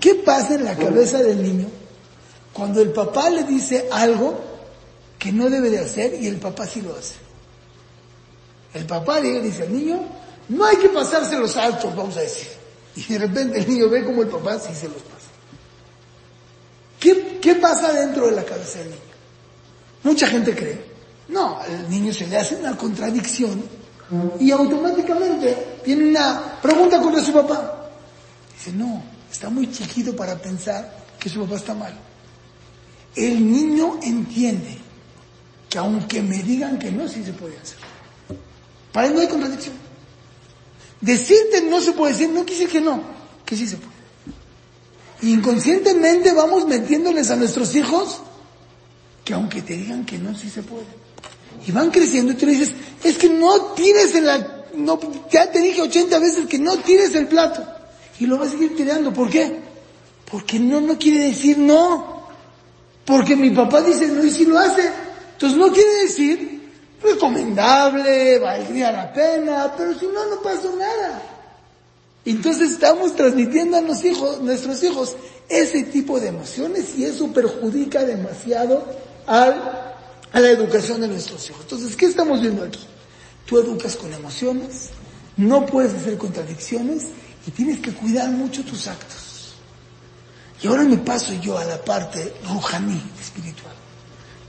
¿qué 0.00 0.16
pasa 0.16 0.54
en 0.54 0.64
la 0.64 0.76
cabeza 0.76 1.22
del 1.22 1.42
niño 1.42 1.68
cuando 2.52 2.80
el 2.80 2.90
papá 2.90 3.30
le 3.30 3.44
dice 3.44 3.88
algo 3.92 4.40
que 5.18 5.32
no 5.32 5.48
debe 5.48 5.70
de 5.70 5.78
hacer 5.78 6.20
y 6.20 6.26
el 6.26 6.36
papá 6.36 6.66
sí 6.66 6.82
lo 6.82 6.96
hace? 6.96 7.14
El 8.74 8.84
papá 8.84 9.20
le 9.20 9.40
dice 9.40 9.62
al 9.62 9.72
niño, 9.72 10.02
no 10.48 10.64
hay 10.64 10.76
que 10.76 10.88
pasarse 10.88 11.38
los 11.38 11.56
altos, 11.56 11.94
vamos 11.94 12.16
a 12.16 12.20
decir. 12.20 12.48
Y 12.96 13.04
de 13.04 13.18
repente 13.18 13.58
el 13.60 13.68
niño 13.68 13.88
ve 13.88 14.04
como 14.04 14.22
el 14.22 14.28
papá 14.28 14.58
sí 14.58 14.74
se 14.74 14.88
los 14.88 15.00
pasa. 15.02 15.15
¿Qué, 17.46 17.54
¿Qué 17.54 17.60
pasa 17.60 17.92
dentro 17.92 18.26
de 18.26 18.32
la 18.32 18.44
cabeza 18.44 18.80
del 18.80 18.88
niño? 18.88 19.00
Mucha 20.02 20.26
gente 20.26 20.52
cree, 20.52 20.84
no, 21.28 21.60
al 21.60 21.88
niño 21.88 22.12
se 22.12 22.26
le 22.26 22.38
hace 22.38 22.56
una 22.56 22.76
contradicción 22.76 23.62
y 24.40 24.50
automáticamente 24.50 25.78
tiene 25.84 26.08
una 26.08 26.60
pregunta 26.60 27.00
contra 27.00 27.22
su 27.22 27.32
papá. 27.32 27.88
Dice, 28.52 28.72
no, 28.72 29.00
está 29.30 29.48
muy 29.48 29.70
chiquito 29.70 30.14
para 30.16 30.36
pensar 30.36 31.04
que 31.20 31.28
su 31.28 31.40
papá 31.42 31.54
está 31.54 31.72
mal. 31.72 31.94
El 33.14 33.48
niño 33.48 34.00
entiende 34.02 34.78
que 35.68 35.78
aunque 35.78 36.22
me 36.22 36.42
digan 36.42 36.80
que 36.80 36.90
no, 36.90 37.08
sí 37.08 37.22
se 37.24 37.32
puede 37.32 37.56
hacer. 37.58 37.78
Para 38.92 39.06
él 39.06 39.14
no 39.14 39.20
hay 39.20 39.28
contradicción. 39.28 39.76
Decirte 41.00 41.62
no 41.62 41.80
se 41.80 41.92
puede 41.92 42.12
decir, 42.12 42.28
no 42.28 42.44
quise 42.44 42.66
que 42.66 42.80
no, 42.80 43.00
que 43.44 43.56
sí 43.56 43.68
se 43.68 43.76
puede. 43.76 43.95
Inconscientemente 45.22 46.32
vamos 46.32 46.66
metiéndoles 46.66 47.30
a 47.30 47.36
nuestros 47.36 47.74
hijos 47.74 48.20
que 49.24 49.34
aunque 49.34 49.60
te 49.60 49.74
digan 49.74 50.06
que 50.06 50.18
no, 50.18 50.34
sí 50.36 50.48
se 50.48 50.62
puede. 50.62 50.86
Y 51.66 51.72
van 51.72 51.90
creciendo 51.90 52.32
y 52.32 52.36
tú 52.36 52.46
le 52.46 52.52
dices, 52.52 52.72
es 53.02 53.18
que 53.18 53.28
no 53.28 53.72
tires 53.72 54.14
en 54.14 54.26
la, 54.26 54.64
no, 54.74 55.00
ya 55.30 55.50
te 55.50 55.58
dije 55.60 55.82
80 55.82 56.18
veces 56.20 56.46
que 56.46 56.58
no 56.58 56.76
tires 56.78 57.14
el 57.14 57.26
plato. 57.26 57.66
Y 58.20 58.26
lo 58.26 58.38
vas 58.38 58.48
a 58.48 58.50
seguir 58.52 58.76
tirando. 58.76 59.12
¿Por 59.12 59.28
qué? 59.28 59.60
Porque 60.30 60.60
no, 60.60 60.80
no 60.80 60.96
quiere 60.96 61.26
decir 61.26 61.58
no. 61.58 62.28
Porque 63.04 63.34
mi 63.34 63.50
papá 63.50 63.82
dice 63.82 64.06
no 64.06 64.24
y 64.24 64.30
si 64.30 64.44
lo 64.44 64.58
hace. 64.58 64.90
Entonces 65.32 65.58
no 65.58 65.72
quiere 65.72 66.04
decir 66.04 66.56
recomendable, 67.02 68.38
valdría 68.38 68.92
la 68.92 69.12
pena, 69.12 69.72
pero 69.76 69.98
si 69.98 70.06
no, 70.06 70.26
no 70.26 70.40
pasó 70.40 70.74
nada. 70.76 71.22
Entonces 72.26 72.72
estamos 72.72 73.14
transmitiendo 73.14 73.76
a 73.76 73.80
los 73.80 74.04
hijos, 74.04 74.40
nuestros 74.42 74.82
hijos 74.82 75.14
ese 75.48 75.84
tipo 75.84 76.18
de 76.18 76.28
emociones 76.28 76.98
y 76.98 77.04
eso 77.04 77.32
perjudica 77.32 78.04
demasiado 78.04 78.84
a 79.28 79.94
la 80.32 80.50
educación 80.50 81.00
de 81.00 81.08
nuestros 81.08 81.48
hijos. 81.48 81.62
Entonces, 81.62 81.94
¿qué 81.94 82.06
estamos 82.06 82.40
viendo 82.40 82.64
aquí? 82.64 82.84
Tú 83.46 83.58
educas 83.60 83.94
con 83.94 84.12
emociones, 84.12 84.90
no 85.36 85.64
puedes 85.66 85.94
hacer 85.94 86.18
contradicciones 86.18 87.06
y 87.46 87.52
tienes 87.52 87.78
que 87.78 87.92
cuidar 87.92 88.28
mucho 88.30 88.64
tus 88.64 88.88
actos. 88.88 89.54
Y 90.60 90.66
ahora 90.66 90.82
me 90.82 90.98
paso 90.98 91.32
yo 91.40 91.56
a 91.56 91.64
la 91.64 91.84
parte 91.84 92.34
rujaní, 92.48 93.00
espiritual. 93.20 93.74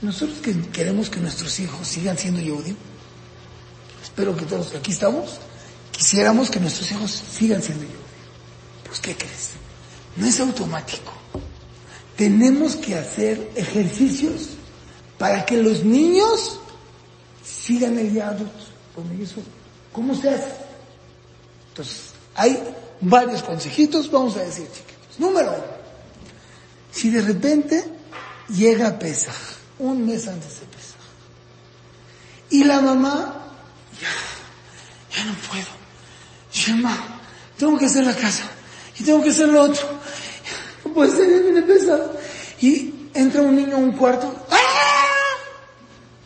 Nosotros 0.02 0.38
que 0.40 0.58
queremos 0.70 1.10
que 1.10 1.20
nuestros 1.20 1.60
hijos 1.60 1.86
sigan 1.86 2.18
siendo 2.18 2.40
Yehudim, 2.40 2.76
espero 4.02 4.36
que 4.36 4.46
todos 4.46 4.74
aquí 4.74 4.90
estamos, 4.90 5.38
quisiéramos 5.98 6.48
que 6.48 6.60
nuestros 6.60 6.92
hijos 6.92 7.10
sigan 7.10 7.60
siendo 7.60 7.82
Yehudim. 7.82 7.98
Pues 8.84 9.00
¿qué 9.00 9.16
crees? 9.16 9.50
No 10.14 10.26
es 10.26 10.38
automático. 10.38 11.12
Tenemos 12.16 12.76
que 12.76 12.94
hacer 12.94 13.50
ejercicios 13.56 14.50
para 15.18 15.44
que 15.44 15.56
los 15.60 15.84
niños 15.84 16.60
sigan 17.44 17.98
el 17.98 18.12
Yadut. 18.12 18.48
¿Cómo 19.92 20.14
se 20.14 20.30
hace? 20.30 20.52
Entonces, 21.70 22.12
hay 22.34 22.62
varios 23.00 23.42
consejitos, 23.42 24.10
vamos 24.10 24.36
a 24.36 24.40
decir 24.40 24.66
chiquitos. 24.72 25.18
Número 25.18 25.52
uno, 25.52 25.64
si 26.92 27.10
de 27.10 27.22
repente 27.22 27.84
llega 28.48 28.98
Pesaj, 28.98 29.34
un 29.80 30.06
mes 30.06 30.26
antes 30.28 30.60
de 30.60 30.66
Pesaj, 30.66 30.96
y 32.50 32.64
la 32.64 32.80
mamá, 32.80 33.52
ya, 34.00 35.16
ya 35.16 35.24
no 35.24 35.34
puedo, 35.48 35.77
Shema, 36.68 36.96
tengo 37.56 37.78
que 37.78 37.86
hacer 37.86 38.04
la 38.04 38.14
casa, 38.14 38.44
y 38.98 39.02
tengo 39.02 39.22
que 39.22 39.30
hacer 39.30 39.48
lo 39.48 39.62
otro, 39.62 39.88
no 40.84 40.92
puede 40.92 41.12
ser, 41.12 41.42
viene 41.42 41.62
Pesaj, 41.62 42.00
y 42.60 43.08
entra 43.14 43.40
un 43.40 43.56
niño 43.56 43.76
a 43.76 43.78
un 43.78 43.92
cuarto, 43.92 44.46
¡ah! 44.50 44.58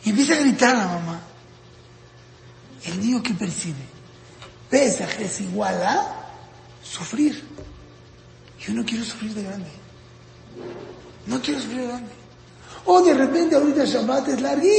y 0.04 0.11
empieza 0.11 0.34
a 0.34 0.38
gritar 0.38 0.76
la 0.76 0.87
mamá. 0.87 1.20
El 2.84 3.00
niño 3.00 3.22
que 3.22 3.34
percibe, 3.34 3.84
Pesaj 4.68 5.20
es 5.20 5.40
igual 5.42 5.80
a 5.80 6.08
sufrir. 6.82 7.44
Yo 8.58 8.75
no 8.75 8.84
quiero 8.84 9.04
sufrir 9.04 9.32
de 9.34 9.44
grande. 9.44 9.70
No 11.26 11.40
quiero 11.40 11.61
sufrir 11.61 11.82
de 11.82 11.87
grande. 11.87 12.11
O 12.87 13.00
de 13.00 13.14
repente 13.14 13.54
ahorita 13.54 13.84
Shabbat 13.84 14.28
es 14.28 14.40
larguísimo. 14.40 14.72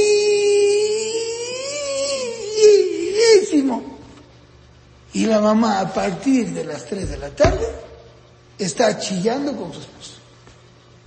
Y 5.14 5.26
la 5.26 5.40
mamá 5.40 5.80
a 5.80 5.92
partir 5.92 6.52
de 6.52 6.64
las 6.64 6.84
3 6.86 7.10
de 7.10 7.18
la 7.18 7.30
tarde 7.30 7.66
está 8.58 8.98
chillando 8.98 9.56
con 9.56 9.72
su 9.72 9.80
esposo. 9.80 10.12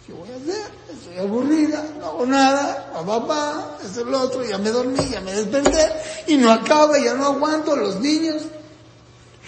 ¿Qué 0.06 0.14
voy 0.14 0.30
a 0.32 0.36
hacer? 0.36 0.72
Estoy 0.92 1.18
aburrida, 1.18 1.86
no 2.00 2.06
hago 2.06 2.26
nada, 2.26 2.94
a 2.96 3.06
papá, 3.06 3.78
es 3.84 3.98
lo 3.98 4.22
otro, 4.22 4.46
ya 4.46 4.58
me 4.58 4.70
dormí, 4.70 5.10
ya 5.10 5.20
me 5.20 5.34
desperté, 5.34 5.92
y 6.28 6.38
no 6.38 6.50
acaba, 6.50 6.98
ya 6.98 7.14
no 7.16 7.26
aguanto, 7.26 7.76
los 7.76 8.00
niños. 8.00 8.44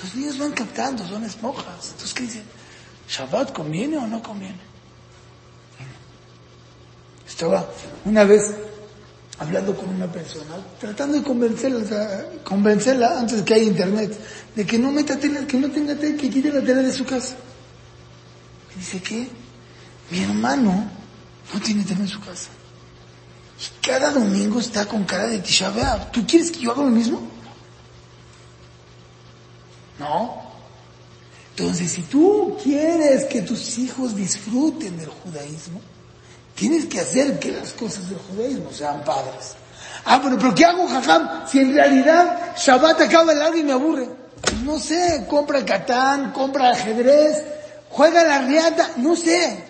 Los 0.03 0.15
niños 0.15 0.37
van 0.37 0.51
captando, 0.51 1.07
son 1.07 1.23
esponjas. 1.23 1.91
Entonces, 1.91 2.13
¿qué 2.13 2.23
dicen? 2.23 2.43
¿Shabbat 3.07 3.53
conviene 3.53 3.97
o 3.97 4.07
no 4.07 4.21
conviene? 4.21 4.59
Estaba 7.25 7.65
una 8.03 8.25
vez 8.25 8.53
hablando 9.39 9.75
con 9.75 9.89
una 9.89 10.12
persona, 10.12 10.55
tratando 10.79 11.17
de 11.17 11.24
convencerla, 11.24 12.25
convencerla 12.43 13.19
antes 13.19 13.41
que 13.41 13.53
haya 13.53 13.63
internet, 13.63 14.19
de 14.55 14.65
que 14.65 14.77
no 14.77 14.91
meta 14.91 15.17
tele, 15.17 15.48
que 15.48 15.58
no 15.58 15.72
tenga 15.72 15.96
tele, 15.96 16.17
que 16.17 16.29
quite 16.29 16.51
la 16.51 16.62
tele 16.62 16.84
de 16.84 16.91
su 16.91 17.05
casa. 17.05 17.36
Me 18.69 18.75
dice, 18.75 19.01
¿qué? 19.01 19.27
Mi 20.12 20.24
hermano 20.24 20.89
no 21.53 21.62
tiene 21.62 21.84
tele 21.84 22.01
en 22.01 22.08
su 22.08 22.19
casa. 22.19 22.50
Y 23.60 23.86
cada 23.86 24.12
domingo 24.12 24.60
está 24.60 24.86
con 24.86 25.03
cara 25.05 25.27
de 25.27 25.39
Tisha. 25.39 25.72
¿Tú 26.12 26.25
quieres 26.25 26.51
que 26.51 26.60
yo 26.60 26.72
haga 26.72 26.84
lo 26.84 26.89
mismo? 26.89 27.22
No. 30.00 30.50
Entonces, 31.55 31.91
si 31.91 32.03
tú 32.03 32.58
quieres 32.62 33.25
que 33.25 33.41
tus 33.41 33.77
hijos 33.77 34.15
disfruten 34.15 34.98
del 34.98 35.10
judaísmo, 35.10 35.81
tienes 36.59 36.87
que 36.87 36.99
hacer 36.99 37.39
que 37.39 37.53
las 37.53 37.71
cosas 37.71 38.09
del 38.09 38.19
judaísmo 38.19 38.69
sean 38.73 39.01
padres. 39.05 39.55
Ah, 40.03 40.19
pero, 40.21 40.37
pero 40.37 40.53
¿qué 40.53 40.65
hago, 40.65 40.87
jajam? 40.87 41.47
Si 41.47 41.59
en 41.59 41.73
realidad 41.73 42.53
Shabbat 42.57 42.99
acaba 43.01 43.33
largo 43.33 43.57
y 43.57 43.63
me 43.63 43.71
aburre. 43.71 44.09
No 44.65 44.77
sé, 44.77 45.25
compra 45.29 45.63
Catán, 45.63 46.33
compra 46.33 46.71
ajedrez, 46.71 47.41
juega 47.89 48.25
la 48.25 48.41
riata, 48.41 48.91
no 48.97 49.15
sé, 49.15 49.63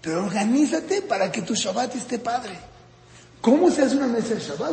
pero 0.00 0.24
organízate 0.24 1.02
para 1.02 1.32
que 1.32 1.42
tu 1.42 1.54
Shabbat 1.54 1.96
esté 1.96 2.20
padre. 2.20 2.56
¿Cómo 3.40 3.68
se 3.70 3.82
hace 3.82 3.96
una 3.96 4.06
mesa 4.06 4.34
de 4.34 4.40
Shabbat? 4.40 4.72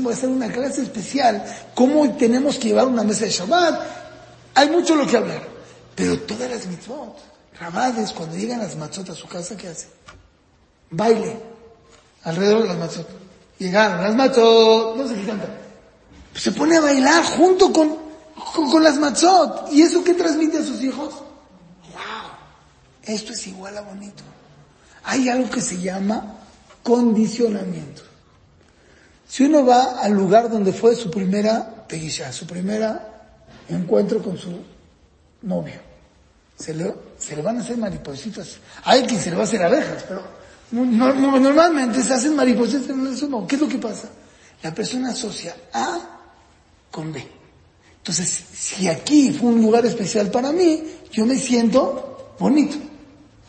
Voy 0.00 0.12
a 0.12 0.16
hacer 0.16 0.28
una 0.28 0.50
clase 0.50 0.82
especial. 0.82 1.44
¿Cómo 1.74 2.16
tenemos 2.16 2.56
que 2.56 2.68
llevar 2.68 2.86
una 2.86 3.02
mesa 3.02 3.26
de 3.26 3.30
Shabbat? 3.30 3.80
Hay 4.54 4.70
mucho 4.70 4.94
lo 4.96 5.06
que 5.06 5.18
hablar. 5.18 5.42
Pero 5.94 6.18
todas 6.20 6.50
las 6.50 6.66
mitzvot, 6.66 7.16
Rabades, 7.58 8.12
cuando 8.12 8.36
llegan 8.36 8.60
las 8.60 8.74
matzot 8.76 9.10
a 9.10 9.14
su 9.14 9.28
casa, 9.28 9.54
¿qué 9.56 9.68
hace? 9.68 9.86
Baile. 10.90 11.38
Alrededor 12.24 12.62
de 12.62 12.68
las 12.68 12.78
matzot. 12.78 13.08
Llegaron 13.58 14.02
las 14.02 14.14
matzot, 14.14 14.96
no 14.96 15.08
sé 15.08 15.14
qué 15.14 15.26
canta. 15.26 15.46
Pues 16.32 16.42
se 16.42 16.52
pone 16.52 16.76
a 16.76 16.80
bailar 16.80 17.24
junto 17.24 17.72
con, 17.72 17.96
con, 18.54 18.82
las 18.82 18.98
matzot. 18.98 19.72
¿Y 19.72 19.82
eso 19.82 20.02
qué 20.04 20.14
transmite 20.14 20.58
a 20.58 20.62
sus 20.62 20.82
hijos? 20.82 21.14
¡Wow! 21.92 22.30
Esto 23.04 23.32
es 23.32 23.46
igual 23.46 23.76
a 23.76 23.82
bonito. 23.82 24.22
Hay 25.04 25.28
algo 25.28 25.50
que 25.50 25.60
se 25.60 25.80
llama 25.80 26.36
condicionamiento. 26.82 28.02
Si 29.26 29.44
uno 29.44 29.64
va 29.64 30.00
al 30.00 30.12
lugar 30.12 30.50
donde 30.50 30.72
fue 30.72 30.96
su 30.96 31.10
primera 31.10 31.86
peguilla, 31.86 32.32
su 32.32 32.46
primera 32.46 33.36
encuentro 33.68 34.22
con 34.22 34.36
su 34.36 34.58
novio, 35.42 35.80
se 36.58 36.74
le, 36.74 36.94
se 37.16 37.36
le 37.36 37.42
van 37.42 37.58
a 37.58 37.60
hacer 37.60 37.78
maripositas. 37.78 38.56
Hay 38.84 39.04
quien 39.04 39.20
se 39.20 39.30
le 39.30 39.36
va 39.36 39.42
a 39.42 39.44
hacer 39.44 39.62
abejas, 39.62 40.04
pero 40.08 40.39
normalmente 40.72 42.02
se 42.02 42.14
hacen 42.14 42.36
maripositas 42.36 42.88
en 42.88 43.06
eso 43.06 43.28
no. 43.28 43.46
¿Qué 43.46 43.56
es 43.56 43.60
lo 43.60 43.68
que 43.68 43.78
pasa? 43.78 44.08
La 44.62 44.74
persona 44.74 45.10
asocia 45.10 45.56
A 45.72 45.98
con 46.90 47.12
B. 47.12 47.26
Entonces, 47.98 48.44
si 48.52 48.88
aquí 48.88 49.32
fue 49.32 49.50
un 49.50 49.62
lugar 49.62 49.84
especial 49.84 50.30
para 50.30 50.52
mí, 50.52 50.82
yo 51.12 51.26
me 51.26 51.36
siento 51.36 52.34
bonito. 52.38 52.76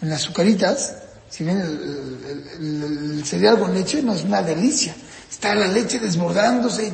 En 0.01 0.09
las 0.09 0.23
azucaritas, 0.23 0.95
si 1.29 1.43
ven 1.43 1.59
el, 1.59 3.23
cereal 3.25 3.59
con 3.59 3.73
leche, 3.73 4.01
no 4.01 4.13
es 4.13 4.23
una 4.23 4.41
delicia. 4.41 4.95
Está 5.29 5.55
la 5.55 5.67
leche 5.67 5.99
desbordándose. 5.99 6.91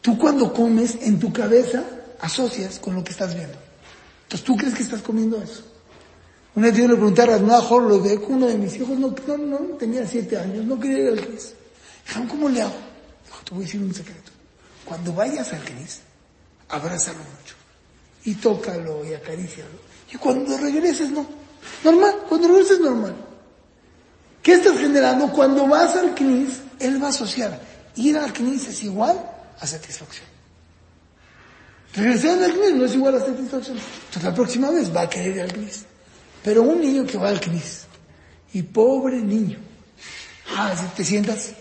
Tú 0.00 0.18
cuando 0.18 0.52
comes, 0.52 0.98
en 1.00 1.18
tu 1.18 1.32
cabeza, 1.32 1.82
asocias 2.20 2.78
con 2.78 2.94
lo 2.94 3.04
que 3.04 3.12
estás 3.12 3.34
viendo. 3.34 3.56
Entonces 4.24 4.44
tú 4.44 4.56
crees 4.56 4.74
que 4.74 4.82
estás 4.82 5.00
comiendo 5.00 5.40
eso. 5.42 5.64
Una 6.54 6.66
vez 6.66 6.76
yo 6.76 6.88
le 6.88 6.94
pregunté 6.94 7.22
a 7.22 7.38
lo 7.38 8.00
ve 8.02 8.16
uno 8.28 8.46
de 8.46 8.58
mis 8.58 8.74
hijos, 8.76 8.98
no, 8.98 9.14
no, 9.26 9.36
no, 9.36 9.58
tenía 9.76 10.06
siete 10.06 10.36
años, 10.36 10.64
no 10.64 10.78
quería 10.78 10.98
ir 10.98 11.08
al 11.10 11.26
CRIS. 11.26 11.54
Dijeron, 12.06 12.28
¿cómo 12.28 12.48
le 12.48 12.62
hago? 12.62 12.74
Dijo, 13.24 13.44
te 13.44 13.54
voy 13.54 13.62
a 13.62 13.66
decir 13.66 13.80
un 13.80 13.94
secreto. 13.94 14.32
Cuando 14.84 15.12
vayas 15.12 15.52
al 15.52 15.62
CRIS, 15.62 16.00
abrázalo 16.68 17.18
mucho. 17.18 17.54
Y 18.24 18.34
tócalo 18.34 19.04
y 19.04 19.14
acarícialo. 19.14 19.90
Y 20.12 20.16
cuando 20.16 20.58
regreses, 20.58 21.10
no. 21.10 21.26
Normal, 21.84 22.24
cuando 22.28 22.48
regreses, 22.48 22.80
normal. 22.80 23.14
¿Qué 24.42 24.54
estás 24.54 24.78
generando? 24.78 25.30
Cuando 25.32 25.66
vas 25.66 25.94
al 25.96 26.14
CNIS, 26.14 26.60
él 26.78 27.02
va 27.02 27.08
a 27.08 27.10
asociar. 27.10 27.60
Ir 27.96 28.16
al 28.16 28.32
CNIS 28.32 28.68
es 28.68 28.82
igual 28.84 29.20
a 29.58 29.66
satisfacción. 29.66 30.26
Regresar 31.94 32.42
al 32.42 32.52
CNIS 32.52 32.74
no 32.74 32.84
es 32.86 32.94
igual 32.94 33.16
a 33.16 33.20
satisfacción. 33.20 33.76
Entonces 33.78 34.22
la 34.22 34.34
próxima 34.34 34.70
vez 34.70 34.94
va 34.94 35.02
a 35.02 35.10
querer 35.10 35.36
ir 35.36 35.42
al 35.42 35.52
CNIS. 35.52 35.84
Pero 36.42 36.62
un 36.62 36.80
niño 36.80 37.06
que 37.06 37.18
va 37.18 37.28
al 37.28 37.40
CNIS, 37.40 37.86
y 38.52 38.62
pobre 38.62 39.16
niño, 39.16 39.58
ah, 40.56 40.74
si 40.76 40.86
te 40.96 41.04
sientas, 41.04 41.52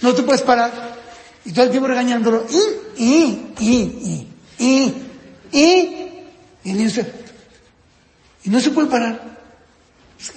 no 0.00 0.14
te 0.14 0.22
puedes 0.22 0.42
parar, 0.42 0.96
y 1.44 1.52
todo 1.52 1.66
el 1.66 1.70
tiempo 1.70 1.88
regañándolo, 1.88 2.46
y, 2.48 3.02
y, 3.02 3.54
y, 3.58 4.28
y, 4.58 4.64
y, 4.64 4.94
y, 5.52 6.08
y 6.64 6.70
el 6.70 6.76
niño 6.76 6.90
se, 6.90 7.12
y 8.44 8.50
no 8.50 8.60
se 8.60 8.70
puede 8.70 8.88
parar. 8.88 9.38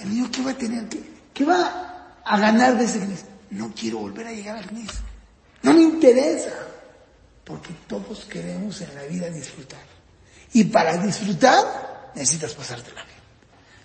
el 0.00 0.10
niño, 0.10 0.30
¿qué 0.30 0.42
va 0.42 0.50
a 0.50 0.54
tener? 0.54 0.88
¿Qué, 0.88 1.02
qué 1.32 1.44
va 1.44 2.18
a 2.24 2.38
ganar 2.38 2.76
de 2.76 2.84
ese 2.84 3.00
CNIS? 3.00 3.24
No 3.50 3.72
quiero 3.74 3.98
volver 3.98 4.26
a 4.26 4.32
llegar 4.32 4.56
al 4.56 4.66
CNIS. 4.66 4.90
No 5.62 5.72
me 5.72 5.82
interesa. 5.82 6.52
Porque 7.44 7.70
todos 7.86 8.24
queremos 8.24 8.80
en 8.80 8.94
la 8.94 9.02
vida 9.04 9.28
disfrutar. 9.28 9.80
Y 10.52 10.64
para 10.64 10.96
disfrutar 10.96 12.10
necesitas 12.14 12.54
pasártela 12.54 13.02
bien. 13.04 13.21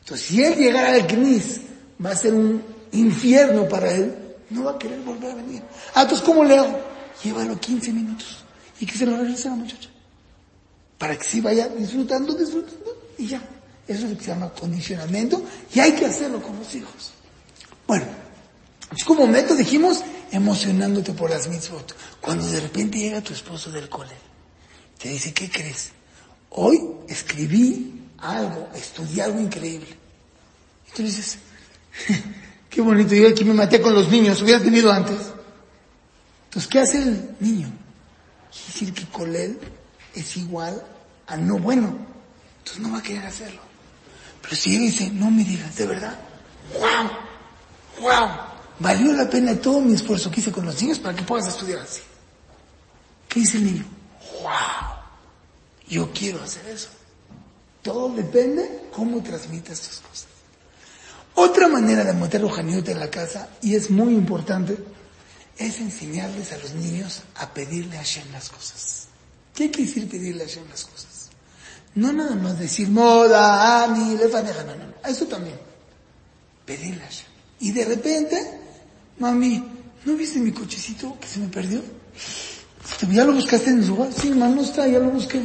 Entonces, 0.07 0.27
si 0.27 0.41
él 0.41 0.55
llegara 0.55 0.93
al 0.93 1.05
CNIS, 1.05 1.59
va 2.03 2.11
a 2.11 2.15
ser 2.15 2.33
un 2.33 2.63
infierno 2.93 3.67
para 3.67 3.91
él, 3.91 4.15
no 4.49 4.63
va 4.63 4.71
a 4.71 4.79
querer 4.79 5.01
volver 5.01 5.31
a 5.31 5.35
venir. 5.35 5.61
Ah, 5.93 6.03
entonces, 6.03 6.25
¿cómo 6.25 6.45
le 6.45 6.57
hago? 6.57 6.79
Llévalo 7.21 7.59
15 7.59 7.91
minutos 7.91 8.37
y 8.79 8.85
que 8.85 8.97
se 8.97 9.05
lo 9.05 9.17
regrese 9.17 9.49
a 9.49 9.51
la 9.51 9.57
muchacha. 9.57 9.89
Para 10.97 11.17
que 11.17 11.25
sí 11.25 11.41
vaya 11.41 11.67
disfrutando, 11.67 12.33
disfrutando 12.35 12.97
y 13.17 13.27
ya. 13.27 13.41
Eso 13.85 14.05
es 14.05 14.11
lo 14.11 14.17
que 14.17 14.23
se 14.23 14.31
llama 14.31 14.49
condicionamiento 14.53 15.43
y 15.75 15.81
hay 15.81 15.91
que 15.91 16.05
hacerlo 16.05 16.41
con 16.41 16.57
los 16.57 16.73
hijos. 16.73 17.11
Bueno, 17.85 18.05
es 18.95 19.03
como 19.03 19.27
método 19.27 19.57
dijimos, 19.57 20.05
emocionándote 20.31 21.11
por 21.11 21.31
las 21.31 21.49
mitzvot. 21.49 21.93
Cuando 22.21 22.47
de 22.47 22.61
repente 22.61 22.97
llega 22.97 23.19
tu 23.19 23.33
esposo 23.33 23.73
del 23.73 23.89
cole, 23.89 24.15
te 24.97 25.09
dice, 25.09 25.33
¿qué 25.33 25.49
crees? 25.49 25.89
Hoy 26.51 26.79
escribí 27.09 27.96
algo, 28.19 28.69
estudié 28.75 29.23
algo 29.23 29.39
increíble. 29.39 29.97
Y 30.87 30.95
tú 30.95 31.03
dices, 31.03 31.37
qué 32.69 32.81
bonito, 32.81 33.13
yo 33.13 33.29
aquí 33.29 33.43
me 33.43 33.53
maté 33.53 33.81
con 33.81 33.93
los 33.93 34.09
niños, 34.09 34.41
hubieras 34.41 34.63
venido 34.63 34.91
antes. 34.91 35.17
Entonces, 36.45 36.69
¿qué 36.69 36.79
hace 36.79 37.01
el 37.01 37.35
niño? 37.39 37.71
Quiere 38.51 38.67
decir 38.67 38.93
que 38.93 39.05
con 39.05 39.35
él 39.35 39.59
es 40.15 40.37
igual 40.37 40.81
a 41.27 41.37
no 41.37 41.59
bueno. 41.59 41.95
Entonces 42.59 42.79
no 42.81 42.91
va 42.91 42.99
a 42.99 43.03
querer 43.03 43.25
hacerlo. 43.25 43.61
Pero 44.41 44.55
si 44.55 44.75
él 44.75 44.81
dice, 44.81 45.09
no 45.11 45.29
me 45.29 45.43
digas, 45.43 45.75
de 45.75 45.85
verdad, 45.85 46.17
wow, 46.73 48.01
wow, 48.01 48.29
valió 48.79 49.13
la 49.13 49.29
pena 49.29 49.55
todo 49.55 49.81
mi 49.81 49.93
esfuerzo 49.93 50.31
que 50.31 50.39
hice 50.39 50.51
con 50.51 50.65
los 50.65 50.81
niños 50.81 50.99
para 50.99 51.15
que 51.15 51.23
puedas 51.23 51.47
estudiar 51.47 51.79
así. 51.79 52.01
¿Qué 53.27 53.41
dice 53.41 53.57
el 53.57 53.65
niño? 53.65 53.85
Wow, 54.41 54.51
yo 55.87 56.11
quiero 56.13 56.41
hacer 56.41 56.65
eso. 56.67 56.89
Todo 57.87 58.09
depende 58.09 58.89
cómo 58.91 59.23
transmites 59.23 59.79
tus 59.79 59.99
cosas. 60.01 60.27
Otra 61.35 61.69
manera 61.69 62.03
de 62.03 62.11
meter 62.11 62.41
Rojaniote 62.41 62.91
en 62.91 62.99
la 62.99 63.09
casa, 63.09 63.47
y 63.61 63.75
es 63.75 63.89
muy 63.89 64.13
importante, 64.13 64.77
es 65.57 65.79
enseñarles 65.79 66.51
a 66.51 66.57
los 66.57 66.73
niños 66.73 67.21
a 67.35 67.53
pedirle 67.53 67.95
a 67.95 67.99
Hashem 67.99 68.29
las 68.33 68.49
cosas. 68.49 69.07
¿Qué 69.55 69.71
quiere 69.71 69.87
decir 69.87 70.09
pedirle 70.09 70.43
a 70.43 70.47
Hashem 70.47 70.67
las 70.69 70.83
cosas? 70.83 71.29
No 71.95 72.11
nada 72.11 72.35
más 72.35 72.59
decir 72.59 72.89
moda, 72.89 73.85
ani, 73.85 74.17
lefaneja, 74.17 74.65
no, 74.65 74.75
no, 74.75 74.87
no. 74.87 75.09
Eso 75.09 75.25
también. 75.25 75.57
Pedirle 76.65 77.01
a 77.01 77.05
Hashem. 77.05 77.27
Y 77.61 77.71
de 77.71 77.85
repente, 77.85 78.59
mami, 79.19 79.63
¿no 80.03 80.13
viste 80.15 80.39
mi 80.39 80.51
cochecito 80.51 81.17
que 81.21 81.27
se 81.27 81.39
me 81.39 81.47
perdió? 81.47 81.81
¿Ya 83.09 83.23
lo 83.23 83.31
buscaste 83.31 83.69
en 83.69 83.79
el 83.79 83.87
lugar? 83.87 84.11
Sí, 84.11 84.31
mamá, 84.31 84.49
no 84.49 84.61
está, 84.61 84.85
ya 84.85 84.99
lo 84.99 85.09
busqué. 85.09 85.41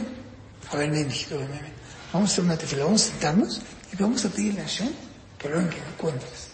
A 0.72 0.76
ver, 0.76 0.90
ven, 0.90 1.06
hijito, 1.06 1.38
ven, 1.38 1.48
ven. 1.48 1.81
Vamos 2.12 2.30
a 2.30 2.32
hacer 2.32 2.44
una 2.44 2.56
tefila, 2.58 2.84
vamos 2.84 3.06
a 3.06 3.10
sentarnos 3.10 3.60
y 3.92 3.96
vamos 3.96 4.24
a 4.24 4.28
pedirle 4.28 4.60
a 4.60 4.64
Hashem 4.64 4.92
que 5.38 5.48
lo 5.48 5.60
encuentres. 5.60 6.48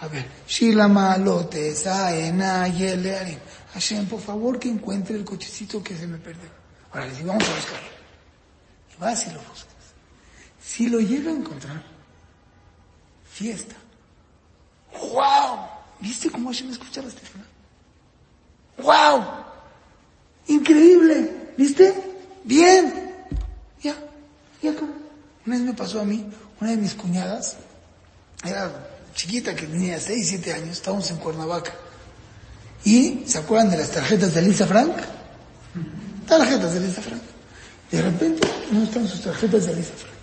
A 0.00 0.08
ver, 0.08 0.26
Shilama, 0.46 1.16
Lote, 1.18 1.74
Saena, 1.74 2.66
Yele, 2.68 3.38
Hashem, 3.74 4.06
por 4.06 4.20
favor 4.20 4.58
que 4.58 4.68
encuentre 4.68 5.16
el 5.16 5.24
cochecito 5.24 5.82
que 5.82 5.96
se 5.96 6.06
me 6.06 6.18
perdió. 6.18 6.48
Ahora 6.92 7.06
le 7.06 7.14
digo, 7.14 7.28
vamos 7.28 7.48
a 7.48 7.54
buscarlo. 7.54 7.88
Y 8.94 9.00
vas 9.00 9.26
y 9.26 9.30
lo 9.30 9.40
buscas. 9.40 9.74
Si 10.60 10.88
lo 10.88 11.00
llega 11.00 11.30
a 11.30 11.34
encontrar, 11.34 11.82
fiesta. 13.30 13.76
¡Wow! 14.92 15.68
¿Viste 16.00 16.30
cómo 16.30 16.50
Hashem 16.50 16.70
escucha 16.70 17.02
la 17.02 17.10
tefila? 17.10 17.44
¡Wow! 18.78 19.24
Increíble. 20.46 21.52
¿Viste? 21.56 21.94
Bien. 22.44 23.05
Una 24.62 25.56
vez 25.56 25.60
me 25.60 25.74
pasó 25.74 26.00
a 26.00 26.04
mí, 26.04 26.26
una 26.60 26.70
de 26.70 26.76
mis 26.76 26.94
cuñadas, 26.94 27.56
era 28.44 28.90
chiquita 29.14 29.54
que 29.54 29.66
tenía 29.66 30.00
6, 30.00 30.28
7 30.28 30.52
años, 30.52 30.70
estábamos 30.70 31.10
en 31.10 31.18
Cuernavaca. 31.18 31.72
Y, 32.84 33.24
¿se 33.26 33.38
acuerdan 33.38 33.70
de 33.70 33.78
las 33.78 33.90
tarjetas 33.90 34.34
de 34.34 34.42
Lisa 34.42 34.66
Frank? 34.66 34.96
Tarjetas 36.26 36.74
de 36.74 36.80
Lisa 36.80 37.00
Frank. 37.00 37.22
De 37.90 38.02
repente, 38.02 38.48
no 38.70 38.82
están 38.82 39.06
sus 39.08 39.22
tarjetas 39.22 39.66
de 39.66 39.74
Lisa 39.76 39.94
Frank. 39.94 40.14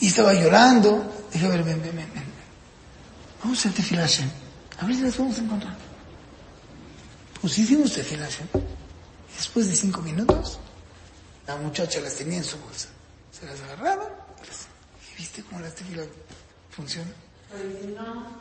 Y 0.00 0.08
estaba 0.08 0.34
llorando. 0.34 1.26
Dije, 1.32 1.46
a 1.46 1.48
ver, 1.48 1.62
ven, 1.64 1.80
ven, 1.82 1.96
ven, 1.96 2.10
ven. 2.14 2.24
Vamos 3.42 3.58
a 3.58 3.60
hacer 3.60 3.72
tefilashen. 3.72 4.30
A 4.78 4.86
ver 4.86 4.96
si 4.96 5.02
las 5.02 5.16
vamos 5.16 5.38
a 5.38 5.40
encontrar. 5.42 5.76
Pues 7.40 7.58
hicimos 7.58 7.92
tefilashen. 7.92 8.48
Y 8.54 9.36
después 9.36 9.68
de 9.68 9.76
cinco 9.76 10.02
minutos, 10.02 10.58
la 11.46 11.56
muchacha 11.56 12.00
las 12.00 12.14
tenía 12.14 12.38
en 12.38 12.44
su 12.44 12.58
bolsa. 12.58 12.88
Se 13.32 13.46
las 13.46 13.60
agarraron. 13.60 14.08
¿Y 15.12 15.16
viste 15.16 15.42
cómo 15.42 15.60
la 15.60 15.70
tefila 15.70 16.02
funciona? 16.70 17.10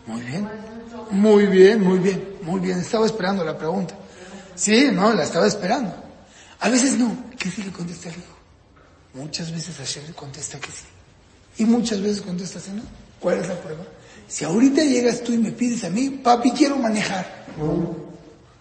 Muy 0.08 0.22
bien. 0.22 0.50
Muy 1.12 1.46
bien, 1.46 1.82
muy 1.82 2.00
bien, 2.00 2.38
muy 2.42 2.60
bien. 2.60 2.80
Estaba 2.80 3.06
esperando 3.06 3.44
la 3.44 3.58
pregunta. 3.58 3.96
Sí, 4.56 4.90
no, 4.92 5.14
la 5.14 5.24
estaba 5.24 5.48
esperando. 5.48 5.94
A 6.60 6.70
veces 6.70 6.98
no. 6.98 7.26
¿Qué 7.38 7.50
si 7.52 7.64
le 7.64 7.72
contesta 7.72 8.10
al 8.10 8.16
hijo? 8.16 8.36
Muchas 9.14 9.52
veces 9.52 9.78
Hashem 9.78 10.14
contesta 10.14 10.60
que 10.60 10.72
sí. 10.72 10.86
Y 11.58 11.66
muchas 11.66 12.02
veces 12.02 12.22
contesta 12.22 12.60
que 12.60 12.72
no. 12.72 12.84
¿Cuál 13.20 13.40
es 13.40 13.48
la 13.48 13.56
prueba? 13.56 13.84
Si 14.28 14.44
ahorita 14.44 14.84
llegas 14.84 15.22
tú 15.22 15.34
y 15.34 15.38
me 15.38 15.52
pides 15.52 15.84
a 15.84 15.90
mí, 15.90 16.10
papi, 16.10 16.52
quiero 16.52 16.78
manejar. 16.78 17.46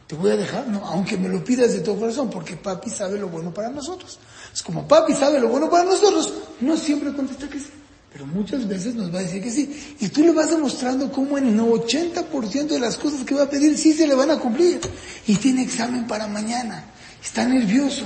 ¿Te 0.07 0.14
voy 0.17 0.31
a 0.31 0.37
dejar? 0.37 0.69
No, 0.69 0.85
aunque 0.85 1.17
me 1.17 1.29
lo 1.29 1.43
pidas 1.43 1.73
de 1.73 1.81
todo 1.81 1.99
corazón, 1.99 2.29
porque 2.29 2.57
papi 2.57 2.90
sabe 2.90 3.19
lo 3.19 3.29
bueno 3.29 3.53
para 3.53 3.71
nosotros. 3.71 4.19
Es 4.53 4.62
como 4.62 4.87
papi 4.87 5.14
sabe 5.14 5.40
lo 5.40 5.49
bueno 5.49 5.71
para 5.71 5.85
nosotros, 5.85 6.33
no 6.61 6.77
siempre 6.77 7.12
contesta 7.12 7.49
que 7.49 7.59
sí. 7.59 7.71
Pero 8.12 8.27
muchas 8.27 8.69
veces 8.69 8.95
nos 8.95 9.12
va 9.12 9.19
a 9.19 9.23
decir 9.23 9.43
que 9.43 9.51
sí. 9.51 9.97
Y 9.99 10.09
tú 10.09 10.23
le 10.23 10.31
vas 10.31 10.49
demostrando 10.49 11.11
cómo 11.11 11.37
en 11.37 11.49
el 11.49 11.59
80% 11.59 12.67
de 12.69 12.79
las 12.79 12.97
cosas 12.97 13.25
que 13.25 13.35
va 13.35 13.43
a 13.43 13.51
pedir 13.51 13.77
sí 13.77 13.93
se 13.93 14.07
le 14.07 14.14
van 14.14 14.31
a 14.31 14.38
cumplir. 14.38 14.81
Y 15.27 15.35
tiene 15.35 15.62
examen 15.62 16.07
para 16.07 16.29
mañana. 16.29 16.85
Está 17.21 17.45
nervioso. 17.45 18.05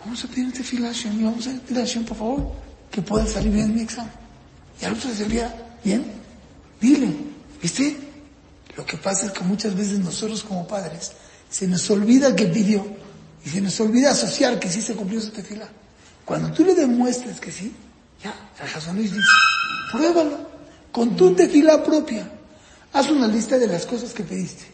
Vamos 0.00 0.22
a 0.24 0.28
pedirte 0.28 0.62
fila 0.62 0.90
y 0.92 1.22
vamos 1.22 1.46
a 1.46 1.52
pedirte 1.52 2.00
por 2.00 2.16
favor, 2.18 2.52
que 2.90 3.00
pueda 3.00 3.26
salir 3.26 3.50
bien 3.50 3.74
mi 3.74 3.80
examen. 3.80 4.12
Y 4.82 4.84
al 4.84 4.92
otro 4.92 5.10
sería, 5.14 5.54
bien, 5.82 6.04
dile, 6.78 7.08
¿viste? 7.62 7.96
Lo 8.76 8.84
que 8.84 8.96
pasa 8.96 9.26
es 9.26 9.32
que 9.32 9.44
muchas 9.44 9.74
veces 9.74 9.98
nosotros 9.98 10.42
como 10.42 10.66
padres 10.66 11.12
se 11.48 11.66
nos 11.66 11.88
olvida 11.90 12.34
que 12.34 12.46
pidió 12.46 12.84
y 13.44 13.48
se 13.48 13.60
nos 13.60 13.78
olvida 13.80 14.10
asociar 14.10 14.58
que 14.58 14.68
sí 14.68 14.82
se 14.82 14.94
cumplió 14.94 15.20
su 15.20 15.30
tefila. 15.30 15.68
Cuando 16.24 16.52
tú 16.52 16.64
le 16.64 16.74
demuestres 16.74 17.38
que 17.38 17.52
sí, 17.52 17.72
ya, 18.22 18.34
el 18.90 18.96
dice, 18.96 19.16
pruébalo 19.92 20.38
con 20.90 21.14
tu 21.16 21.34
tefila 21.34 21.82
propia. 21.82 22.30
Haz 22.92 23.10
una 23.10 23.26
lista 23.26 23.58
de 23.58 23.66
las 23.66 23.84
cosas 23.84 24.12
que 24.12 24.22
pediste 24.22 24.64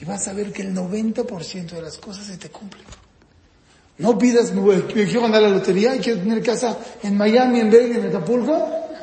y 0.00 0.04
vas 0.04 0.26
a 0.28 0.32
ver 0.32 0.52
que 0.52 0.62
el 0.62 0.74
90% 0.74 1.70
de 1.70 1.82
las 1.82 1.98
cosas 1.98 2.26
se 2.26 2.36
te 2.36 2.48
cumplen. 2.48 2.84
No 3.98 4.18
pidas, 4.18 4.52
me, 4.52 4.84
quiero 4.86 5.22
ganar 5.22 5.42
la 5.42 5.48
lotería 5.50 5.94
y 5.94 6.00
quiero 6.00 6.20
tener 6.20 6.42
casa 6.42 6.76
en 7.02 7.16
Miami, 7.16 7.60
en 7.60 7.70
Bergen, 7.70 8.00
en 8.00 8.08
Acapulco. 8.08 8.52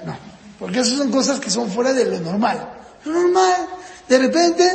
No, 0.05 0.17
porque 0.57 0.79
esas 0.79 0.97
son 0.97 1.11
cosas 1.11 1.39
que 1.39 1.49
son 1.49 1.69
fuera 1.69 1.93
de 1.93 2.05
lo 2.05 2.19
normal. 2.19 2.69
Lo 3.05 3.13
normal, 3.13 3.67
de 4.09 4.17
repente 4.17 4.65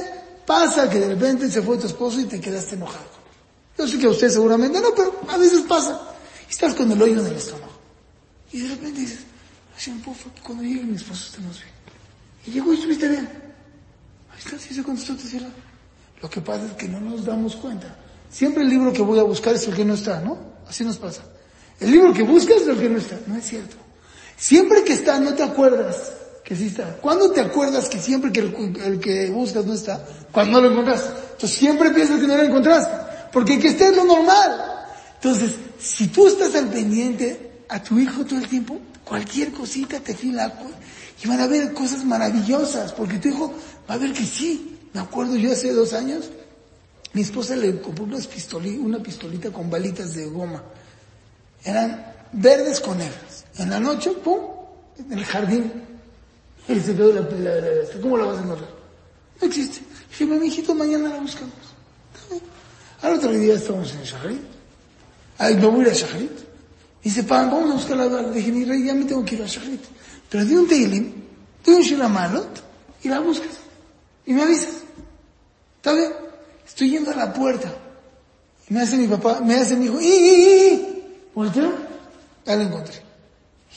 pasa 0.46 0.88
que 0.88 1.00
de 1.00 1.08
repente 1.08 1.50
se 1.50 1.60
fue 1.60 1.76
tu 1.76 1.88
esposo 1.88 2.20
y 2.20 2.24
te 2.24 2.40
quedaste 2.40 2.76
enojado. 2.76 3.14
Yo 3.76 3.88
sé 3.88 3.98
que 3.98 4.06
a 4.06 4.10
usted 4.10 4.30
seguramente 4.30 4.80
no, 4.80 4.94
pero 4.94 5.20
a 5.28 5.36
veces 5.36 5.62
pasa. 5.62 6.00
Estás 6.48 6.74
con 6.74 6.90
el 6.92 7.02
hoyo 7.02 7.20
en 7.20 7.26
el 7.26 7.34
estómago. 7.34 7.72
Y 8.52 8.60
de 8.60 8.68
repente 8.68 9.00
dices, 9.00 9.20
Hashem, 9.74 10.00
porfa, 10.02 10.32
que 10.32 10.40
cuando 10.40 10.62
llegue 10.62 10.84
mi 10.84 10.94
esposo 10.94 11.26
estemos 11.26 11.56
bien. 11.56 11.74
Y 12.46 12.50
llegó 12.52 12.72
y 12.72 12.76
estuviste 12.76 13.08
bien. 13.08 13.28
Ahí 14.30 14.38
está, 14.38 14.56
sí 14.56 14.72
se 14.72 14.84
contestó 14.84 15.16
tu 15.16 15.26
cielo. 15.26 15.46
Lo 16.22 16.30
que 16.30 16.40
pasa 16.40 16.66
es 16.66 16.72
que 16.74 16.86
no 16.86 17.00
nos 17.00 17.24
damos 17.24 17.56
cuenta. 17.56 17.96
Siempre 18.30 18.62
el 18.62 18.68
libro 18.68 18.92
que 18.92 19.02
voy 19.02 19.18
a 19.18 19.24
buscar 19.24 19.56
es 19.56 19.66
el 19.66 19.74
que 19.74 19.84
no 19.84 19.94
está, 19.94 20.20
¿no? 20.20 20.38
Así 20.68 20.84
nos 20.84 20.98
pasa. 20.98 21.22
El 21.80 21.90
libro 21.90 22.14
que 22.14 22.22
buscas 22.22 22.58
es 22.58 22.68
el 22.68 22.78
que 22.78 22.88
no 22.88 22.98
está. 22.98 23.18
No 23.26 23.36
es 23.36 23.44
cierto. 23.44 23.74
Siempre 24.36 24.84
que 24.84 24.92
está, 24.92 25.18
no 25.18 25.34
te 25.34 25.42
acuerdas 25.42 26.12
que 26.44 26.54
sí 26.54 26.66
está. 26.66 26.96
¿Cuándo 26.96 27.30
te 27.30 27.40
acuerdas 27.40 27.88
que 27.88 27.98
siempre 27.98 28.30
que 28.30 28.40
el, 28.40 29.00
que 29.00 29.30
buscas 29.30 29.64
no 29.64 29.72
está? 29.72 30.04
Cuando 30.30 30.60
no 30.60 30.66
lo 30.68 30.72
encontraste. 30.72 31.08
Entonces 31.32 31.58
siempre 31.58 31.90
piensas 31.90 32.20
que 32.20 32.26
no 32.26 32.36
lo 32.36 32.42
encontraste. 32.42 32.92
Porque 33.32 33.58
que 33.58 33.68
esté 33.68 33.86
es 33.86 33.96
lo 33.96 34.04
normal. 34.04 34.86
Entonces, 35.14 35.54
si 35.78 36.08
tú 36.08 36.28
estás 36.28 36.54
al 36.54 36.68
pendiente 36.68 37.62
a 37.68 37.82
tu 37.82 37.98
hijo 37.98 38.24
todo 38.26 38.38
el 38.38 38.46
tiempo, 38.46 38.78
cualquier 39.04 39.52
cosita 39.52 40.00
te 40.00 40.14
fila 40.14 40.52
y 41.22 41.28
van 41.28 41.40
a 41.40 41.46
ver 41.46 41.72
cosas 41.72 42.04
maravillosas, 42.04 42.92
porque 42.92 43.18
tu 43.18 43.28
hijo 43.28 43.54
va 43.88 43.94
a 43.94 43.98
ver 43.98 44.12
que 44.12 44.24
sí. 44.24 44.78
Me 44.92 45.00
acuerdo 45.00 45.36
yo 45.36 45.50
hace 45.50 45.72
dos 45.72 45.94
años, 45.94 46.30
mi 47.14 47.22
esposa 47.22 47.56
le 47.56 47.80
compró 47.80 48.04
una 48.04 48.98
pistolita 48.98 49.50
con 49.50 49.70
balitas 49.70 50.14
de 50.14 50.26
goma. 50.26 50.62
Eran 51.64 52.12
verdes 52.32 52.80
con 52.80 52.98
negras. 52.98 53.46
En 53.56 53.70
la 53.70 53.80
noche, 53.80 54.10
pum, 54.10 54.40
en 54.98 55.18
el 55.18 55.24
jardín. 55.24 55.93
Y 56.68 56.80
se 56.80 56.94
quedó 56.94 57.12
la, 57.12 57.20
la, 57.20 58.00
¿cómo 58.00 58.16
la 58.16 58.26
vas 58.26 58.38
a 58.38 58.42
encontrar? 58.42 58.70
No 59.40 59.46
existe. 59.46 59.80
Dije, 60.08 60.24
mi 60.26 60.46
hijito, 60.46 60.74
mañana 60.74 61.10
la 61.10 61.20
buscamos. 61.20 61.52
Al 63.02 63.14
otro 63.14 63.32
día 63.32 63.54
estamos 63.54 63.92
en 63.92 64.02
Shaharit. 64.02 64.42
Ay, 65.38 65.56
me 65.56 65.66
voy 65.66 65.84
a 65.86 65.92
Shaharit. 65.92 66.32
Dice, 67.02 67.22
vamos 67.22 67.70
a 67.70 67.74
buscar 67.74 67.96
la 67.98 68.06
bala. 68.06 68.30
Dije, 68.30 68.50
mi 68.50 68.64
rey, 68.64 68.84
ya 68.84 68.94
me 68.94 69.04
tengo 69.04 69.24
que 69.24 69.34
ir 69.34 69.42
a 69.42 69.46
Shaharit. 69.46 69.82
Pero 70.30 70.44
di 70.44 70.54
un 70.54 70.66
Teilim, 70.66 71.12
di 71.64 71.72
un 71.72 71.82
Shilamalot 71.82 72.62
y 73.02 73.08
la 73.08 73.20
buscas. 73.20 73.58
Y 74.24 74.32
me 74.32 74.42
avisas. 74.42 74.76
¿Está 75.76 75.92
bien? 75.92 76.12
Estoy 76.66 76.90
yendo 76.90 77.10
a 77.10 77.16
la 77.16 77.32
puerta. 77.32 77.70
Y 78.70 78.72
me 78.72 78.80
hace 78.80 78.96
mi 78.96 79.06
papá, 79.06 79.40
me 79.40 79.56
hace 79.56 79.76
mi 79.76 79.84
hijo, 79.84 80.00
¡y, 80.00 80.06
y, 80.06 80.72
y! 80.72 81.04
Volteo, 81.34 81.72
ya 82.46 82.56
la 82.56 82.62
encontré. 82.62 83.02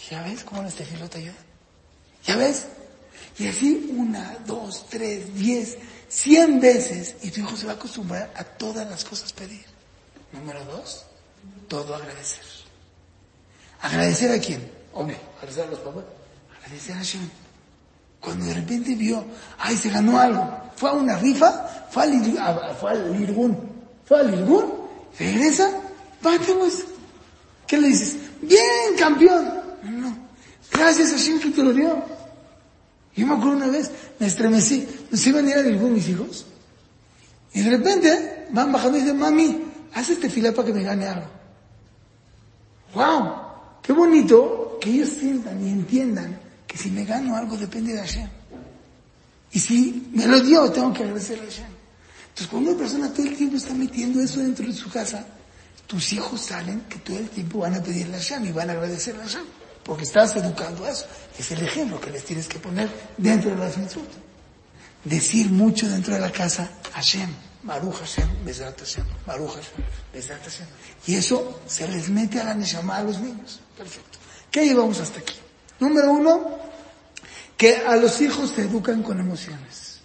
¿Ya 0.10 0.24
ves 0.24 0.44
cómo 0.46 0.64
la 0.64 0.70
tefilot 0.70 1.10
te 1.10 1.18
ayuda? 1.18 1.36
¿Ya 2.26 2.38
ves? 2.38 2.68
Y 3.40 3.48
así 3.48 3.94
una, 3.96 4.38
dos, 4.46 4.86
tres, 4.90 5.34
diez, 5.36 5.78
cien 6.08 6.60
veces 6.60 7.16
y 7.22 7.32
tu 7.32 7.42
hijo 7.42 7.56
se 7.56 7.66
va 7.66 7.74
a 7.74 7.76
acostumbrar 7.76 8.32
a 8.36 8.44
todas 8.44 8.90
las 8.90 9.04
cosas 9.04 9.34
pedir. 9.34 9.66
Número 10.34 10.64
dos, 10.66 11.06
todo 11.68 11.96
agradecer. 11.96 12.44
¿Agradecer 13.82 14.32
a 14.32 14.40
quién? 14.40 14.72
Hombre, 14.94 15.18
agradecer 15.38 15.66
a 15.66 15.72
los 15.72 15.80
papás. 15.80 16.04
Agradecer 16.64 16.96
a 16.96 16.98
Hashem. 16.98 17.30
Cuando 18.20 18.46
de 18.46 18.54
repente 18.56 18.96
vio, 18.96 19.24
ay, 19.60 19.78
se 19.78 19.90
ganó 19.90 20.20
algo. 20.20 20.72
Fue 20.76 20.90
a 20.90 20.94
una 20.94 21.18
rifa, 21.18 21.88
fue 21.90 22.04
al, 22.04 22.76
fue 22.80 22.92
al 22.92 23.22
Irgun. 23.22 23.58
Fue 24.06 24.20
al 24.20 24.34
Irgun, 24.34 24.74
regresa, 25.18 25.70
pues. 26.22 26.86
¿Qué 27.68 27.78
le 27.78 27.90
dices? 27.90 28.18
Bien, 28.42 28.96
campeón. 28.98 29.62
No, 29.84 30.18
gracias 30.72 31.12
a 31.12 31.18
Hashem 31.18 31.40
que 31.40 31.52
te 31.52 31.64
lo 31.64 31.74
dio. 31.74 32.17
Yo 33.18 33.26
me 33.26 33.34
acuerdo 33.34 33.58
una 33.58 33.68
vez, 33.68 33.90
me 34.20 34.28
estremecí, 34.28 34.88
se 35.12 35.30
iban 35.30 35.48
a 35.48 35.50
ir 35.50 35.58
a 35.58 35.64
ningún 35.64 35.96
mis 35.96 36.08
hijos. 36.08 36.46
Y 37.52 37.62
de 37.62 37.72
repente 37.72 38.48
van 38.52 38.72
bajando 38.72 39.00
y 39.00 39.02
dicen, 39.02 39.18
mami, 39.18 39.60
haz 39.96 40.12
este 40.12 40.30
fila 40.30 40.52
para 40.52 40.68
que 40.68 40.74
me 40.74 40.84
gane 40.84 41.08
algo. 41.08 41.26
¡Wow! 42.94 43.34
Qué 43.82 43.92
bonito 43.92 44.78
que 44.80 44.92
ellos 44.92 45.10
sientan 45.10 45.66
y 45.66 45.72
entiendan 45.72 46.40
que 46.68 46.78
si 46.78 46.92
me 46.92 47.06
gano 47.06 47.36
algo 47.36 47.58
depende 47.58 47.94
de 47.94 48.00
Hashem. 48.00 48.30
Y 49.52 49.60
si 49.60 50.10
me 50.14 50.28
lo 50.28 50.40
dio, 50.40 50.72
tengo 50.72 50.94
que 50.94 51.02
agradecerle 51.02 51.46
a 51.46 51.50
Hashem. 51.50 51.72
Entonces, 52.30 52.48
cuando 52.48 52.70
una 52.70 52.80
persona 52.80 53.12
todo 53.12 53.26
el 53.26 53.36
tiempo 53.36 53.58
está 53.58 53.74
metiendo 53.74 54.22
eso 54.22 54.42
dentro 54.42 54.68
de 54.68 54.74
su 54.74 54.92
casa, 54.92 55.26
tus 55.88 56.14
hijos 56.14 56.40
salen 56.40 56.82
que 56.82 57.00
todo 57.00 57.18
el 57.18 57.30
tiempo 57.30 57.60
van 57.60 57.74
a 57.74 57.82
pedirle 57.82 58.18
a 58.18 58.20
Hashem 58.20 58.46
y 58.46 58.52
van 58.52 58.70
a 58.70 58.74
agradecerle 58.74 59.24
a 59.24 59.26
Hashem 59.26 59.57
porque 59.88 60.04
estás 60.04 60.36
educando 60.36 60.84
a 60.86 60.92
eso. 60.92 61.08
Es 61.40 61.50
el 61.52 61.64
ejemplo 61.64 62.00
que 62.00 62.12
les 62.12 62.24
tienes 62.26 62.48
que 62.48 62.60
poner 62.60 62.90
dentro 63.18 63.50
de 63.52 63.56
la 63.56 63.66
mitzvot. 63.78 64.10
Decir 65.06 65.50
mucho 65.50 65.88
dentro 65.88 66.14
de 66.14 66.20
la 66.20 66.30
casa, 66.30 66.70
Hashem, 66.92 67.30
Baruch 67.64 67.96
Hashem, 67.96 68.44
Bezrat 68.44 68.78
Hashem, 68.78 69.06
Baruch 69.26 69.56
Hashem, 69.56 69.86
Bezrat 70.14 70.44
Hashem. 70.44 70.68
Y 71.08 71.16
eso 71.16 71.62
se 71.66 71.88
les 71.88 72.10
mete 72.10 72.42
a 72.42 72.44
la 72.44 72.54
neshama 72.54 72.98
a 72.98 73.04
los 73.04 73.20
niños. 73.20 73.62
Perfecto. 73.78 74.20
¿Qué 74.52 74.66
llevamos 74.66 75.00
hasta 75.00 75.20
aquí? 75.20 75.36
Número 75.80 76.12
uno, 76.12 76.60
que 77.56 77.78
a 77.78 77.96
los 77.96 78.20
hijos 78.20 78.52
se 78.52 78.64
educan 78.64 79.02
con 79.02 79.22
emociones. 79.22 80.02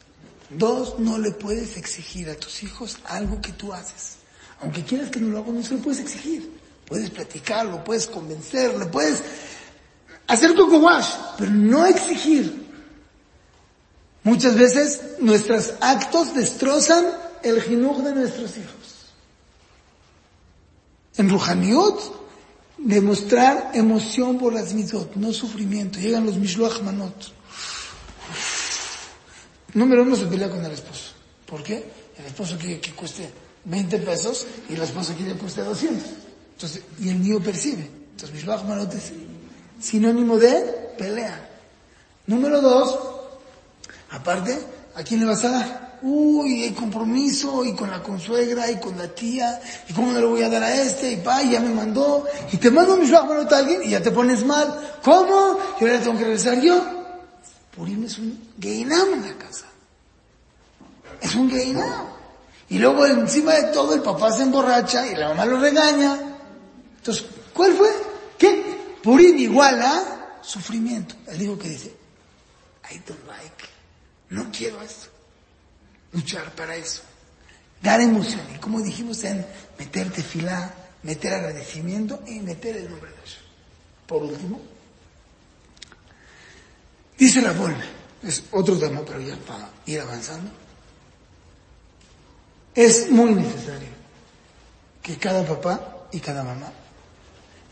Dos, 0.48 1.00
no 1.00 1.18
le 1.18 1.32
puedes 1.32 1.76
exigir 1.76 2.30
a 2.30 2.36
tus 2.36 2.62
hijos 2.62 2.98
algo 3.06 3.40
que 3.40 3.52
tú 3.52 3.72
haces. 3.72 4.18
Aunque 4.60 4.84
quieras 4.84 5.10
que 5.10 5.18
no 5.18 5.30
lo 5.30 5.38
hagan, 5.38 5.56
no 5.56 5.62
se 5.64 5.74
lo 5.74 5.80
puedes 5.80 5.98
exigir. 5.98 6.60
Puedes 6.86 7.10
platicarlo, 7.10 7.82
puedes 7.82 8.06
convencerle, 8.06 8.86
puedes 8.86 9.22
hacer 10.32 10.54
tu 10.54 10.66
wash, 10.78 11.08
pero 11.38 11.50
no 11.50 11.86
exigir. 11.86 12.62
Muchas 14.24 14.56
veces 14.56 15.00
nuestros 15.18 15.74
actos 15.80 16.34
destrozan 16.34 17.04
el 17.42 17.60
jinuj 17.60 18.02
de 18.02 18.14
nuestros 18.14 18.56
hijos. 18.56 19.12
En 21.16 21.28
Ruhaniot, 21.28 22.22
demostrar 22.78 23.72
emoción 23.74 24.38
por 24.38 24.52
las 24.52 24.72
mitzvot, 24.72 25.16
no 25.16 25.32
sufrimiento. 25.32 25.98
Llegan 25.98 26.24
los 26.24 26.36
mishloach 26.36 26.80
manot. 26.82 27.14
Número 29.74 30.02
uno 30.02 30.16
se 30.16 30.26
pelea 30.26 30.48
con 30.48 30.64
el 30.64 30.72
esposo. 30.72 31.12
¿Por 31.46 31.62
qué? 31.62 31.84
El 32.18 32.26
esposo 32.26 32.56
quiere 32.58 32.80
que 32.80 32.92
cueste 32.92 33.28
20 33.64 33.98
pesos 33.98 34.46
y 34.68 34.76
la 34.76 34.84
esposa 34.84 35.14
quiere 35.14 35.32
que 35.32 35.38
cueste 35.40 35.62
200. 35.62 36.02
Entonces, 36.54 36.82
y 37.00 37.08
el 37.08 37.22
niño 37.22 37.40
percibe. 37.40 37.90
Entonces, 38.12 38.32
mishloach 38.32 38.64
manot 38.64 38.92
sinónimo 39.82 40.38
de 40.38 40.94
pelea. 40.96 41.48
Número 42.26 42.60
dos, 42.60 42.98
aparte, 44.10 44.58
¿a 44.94 45.02
quién 45.02 45.20
le 45.20 45.26
vas 45.26 45.44
a 45.44 45.50
dar? 45.50 45.98
Uy, 46.02 46.64
hay 46.64 46.70
compromiso, 46.70 47.64
y 47.64 47.74
con 47.74 47.90
la 47.90 48.02
consuegra, 48.02 48.70
y 48.70 48.78
con 48.80 48.96
la 48.96 49.08
tía, 49.08 49.60
y 49.88 49.92
cómo 49.92 50.12
no 50.12 50.20
le 50.20 50.26
voy 50.26 50.42
a 50.42 50.48
dar 50.48 50.62
a 50.62 50.74
este, 50.74 51.12
y 51.12 51.16
pa, 51.16 51.42
ya 51.42 51.60
me 51.60 51.74
mandó, 51.74 52.26
y 52.50 52.56
te 52.56 52.70
mando 52.70 52.96
mi 52.96 53.08
bueno 53.08 53.48
a 53.48 53.56
alguien, 53.56 53.82
y 53.84 53.90
ya 53.90 54.02
te 54.02 54.10
pones 54.10 54.44
mal. 54.44 54.98
¿Cómo? 55.02 55.58
Y 55.80 55.84
ahora 55.84 56.00
tengo 56.00 56.18
que 56.18 56.24
regresar 56.24 56.60
yo. 56.60 56.80
Purim 57.76 58.04
es 58.04 58.18
un 58.18 58.52
geinam 58.60 59.14
en 59.14 59.22
la 59.22 59.34
casa. 59.34 59.66
Es 61.20 61.34
un 61.34 61.50
geinam. 61.50 62.06
Y 62.68 62.78
luego 62.78 63.06
encima 63.06 63.54
de 63.54 63.64
todo 63.64 63.94
el 63.94 64.02
papá 64.02 64.32
se 64.32 64.42
emborracha 64.42 65.06
y 65.06 65.14
la 65.14 65.28
mamá 65.28 65.44
lo 65.44 65.60
regaña. 65.60 66.16
Entonces, 66.98 67.26
¿cuál 67.52 67.74
fue? 67.74 68.11
¿Qué 69.02 69.08
Purim 69.08 69.36
igual 69.36 69.82
a 69.82 70.38
sufrimiento. 70.42 71.16
El 71.26 71.42
hijo 71.42 71.58
que 71.58 71.68
dice, 71.68 71.92
I 72.90 72.98
don't 73.06 73.26
like, 73.26 73.64
no 74.30 74.50
quiero 74.52 74.80
esto. 74.80 75.08
Luchar 76.12 76.54
para 76.54 76.76
eso. 76.76 77.02
Dar 77.82 78.00
emoción. 78.00 78.42
Y 78.54 78.58
como 78.58 78.80
dijimos 78.80 79.24
en 79.24 79.44
meterte 79.76 80.22
fila, 80.22 80.72
meter 81.02 81.34
agradecimiento 81.34 82.22
y 82.28 82.38
meter 82.40 82.76
el 82.76 82.90
nombre 82.90 83.10
de 83.10 83.16
Dios. 83.16 83.38
Por 84.06 84.22
último, 84.22 84.60
dice 87.18 87.42
la 87.42 87.52
Volve, 87.52 87.84
es 88.22 88.44
otro 88.52 88.78
tema, 88.78 89.02
pero 89.04 89.20
ya 89.20 89.36
para 89.36 89.68
ir 89.86 90.00
avanzando. 90.00 90.50
Es 92.74 93.10
muy 93.10 93.34
necesario 93.34 93.88
que 95.02 95.16
cada 95.16 95.44
papá 95.44 96.06
y 96.12 96.20
cada 96.20 96.44
mamá 96.44 96.72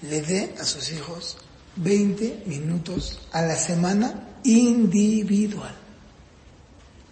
le 0.03 0.23
dé 0.23 0.55
a 0.59 0.65
sus 0.65 0.91
hijos 0.93 1.37
20 1.77 2.45
minutos 2.47 3.21
a 3.33 3.43
la 3.43 3.57
semana 3.57 4.39
individual. 4.45 5.75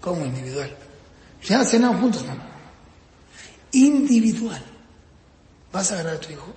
¿Cómo 0.00 0.24
individual? 0.24 0.74
Ya 1.44 1.64
cenan 1.64 2.00
juntos, 2.00 2.24
mamá. 2.26 2.46
Individual. 3.72 4.62
Vas 5.72 5.90
a 5.90 5.94
agarrar 5.94 6.14
a 6.16 6.20
tu 6.20 6.32
hijo. 6.32 6.54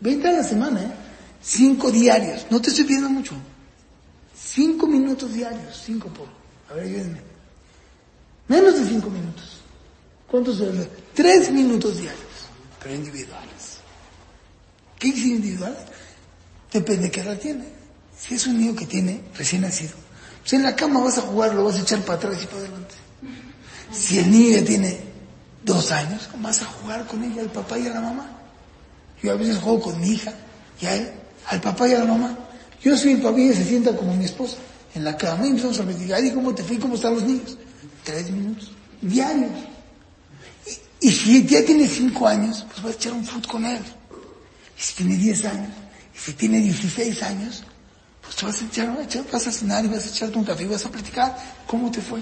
20 0.00 0.28
a 0.28 0.32
la 0.32 0.42
semana, 0.42 0.82
¿eh? 0.82 0.90
Cinco 1.42 1.90
diarios. 1.90 2.46
No 2.50 2.60
te 2.60 2.70
estoy 2.70 2.84
pidiendo 2.84 3.10
mucho. 3.10 3.34
Cinco 4.34 4.86
minutos 4.86 5.32
diarios. 5.32 5.82
Cinco 5.84 6.08
por. 6.08 6.28
A 6.70 6.74
ver, 6.74 6.84
ayúdenme. 6.84 7.20
Menos 8.48 8.78
de 8.78 8.86
cinco 8.86 9.10
minutos. 9.10 9.60
¿Cuántos 10.26 10.56
son? 10.56 10.88
Tres 11.14 11.50
minutos 11.52 11.98
diarios. 11.98 12.24
Pero 12.82 12.94
individuales. 12.94 13.75
¿Qué 14.98 15.12
dice 15.12 15.28
individual? 15.28 15.76
Depende 16.72 17.04
de 17.04 17.10
qué 17.10 17.20
edad 17.20 17.38
tiene. 17.38 17.64
Si 18.18 18.34
es 18.34 18.46
un 18.46 18.58
niño 18.58 18.74
que 18.74 18.86
tiene 18.86 19.20
recién 19.36 19.62
nacido, 19.62 19.92
pues 20.40 20.54
en 20.54 20.62
la 20.62 20.74
cama 20.74 21.00
vas 21.00 21.18
a 21.18 21.22
jugar, 21.22 21.54
lo 21.54 21.64
vas 21.64 21.76
a 21.76 21.82
echar 21.82 22.00
para 22.00 22.18
atrás 22.18 22.42
y 22.42 22.46
para 22.46 22.58
adelante. 22.58 22.94
Si 23.92 24.18
el 24.18 24.30
niño 24.30 24.58
ya 24.58 24.64
tiene 24.64 25.00
dos 25.64 25.90
años, 25.92 26.28
vas 26.38 26.62
a 26.62 26.66
jugar 26.66 27.06
con 27.06 27.22
ella, 27.22 27.42
al 27.42 27.50
papá 27.50 27.78
y 27.78 27.86
a 27.86 27.90
la 27.90 28.00
mamá. 28.00 28.30
Yo 29.22 29.32
a 29.32 29.36
veces 29.36 29.58
juego 29.58 29.80
con 29.80 30.00
mi 30.00 30.10
hija 30.10 30.32
y 30.80 30.86
a 30.86 30.94
él, 30.94 31.10
al 31.46 31.60
papá 31.60 31.88
y 31.88 31.92
a 31.92 31.98
la 31.98 32.04
mamá. 32.04 32.38
Yo 32.82 32.96
soy 32.96 33.12
el 33.12 33.22
papá 33.22 33.38
y 33.40 33.52
se 33.52 33.64
sienta 33.64 33.96
como 33.96 34.14
mi 34.14 34.24
esposa 34.24 34.56
en 34.94 35.04
la 35.04 35.16
cama 35.16 35.46
y 35.46 35.50
empezamos 35.50 35.78
a 35.80 35.84
platicar. 35.84 36.24
¿Y 36.24 36.30
cómo 36.32 36.54
te 36.54 36.62
fui? 36.62 36.78
¿Cómo 36.78 36.94
están 36.94 37.14
los 37.14 37.22
niños? 37.22 37.56
Tres 38.04 38.30
minutos, 38.30 38.70
diarios. 39.02 39.50
Y, 41.00 41.08
y 41.08 41.10
si 41.10 41.46
ya 41.46 41.64
tiene 41.64 41.86
cinco 41.86 42.26
años, 42.26 42.64
pues 42.68 42.82
vas 42.82 42.92
a 42.92 42.96
echar 42.96 43.12
un 43.12 43.24
foot 43.24 43.46
con 43.46 43.64
él. 43.64 43.80
Y 44.76 44.80
si 44.80 44.94
tiene 44.94 45.16
10 45.16 45.44
años, 45.46 45.70
y 46.14 46.18
si 46.18 46.32
tiene 46.34 46.60
16 46.60 47.22
años, 47.22 47.64
pues 48.22 48.36
te 48.36 48.46
vas 48.46 48.60
a 48.60 48.66
echar, 48.66 49.30
vas 49.30 49.46
a 49.46 49.52
cenar 49.52 49.84
y 49.84 49.88
vas 49.88 50.04
a 50.06 50.08
echarte 50.08 50.36
un 50.36 50.44
café 50.44 50.64
y 50.64 50.66
vas 50.66 50.84
a 50.84 50.90
platicar 50.90 51.36
cómo 51.66 51.90
te 51.90 52.00
fue. 52.00 52.20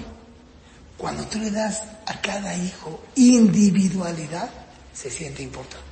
Cuando 0.97 1.25
tú 1.25 1.39
le 1.39 1.51
das 1.51 1.81
a 2.05 2.21
cada 2.21 2.55
hijo 2.55 3.03
individualidad, 3.15 4.49
se 4.93 5.09
siente 5.09 5.43
importante. 5.43 5.83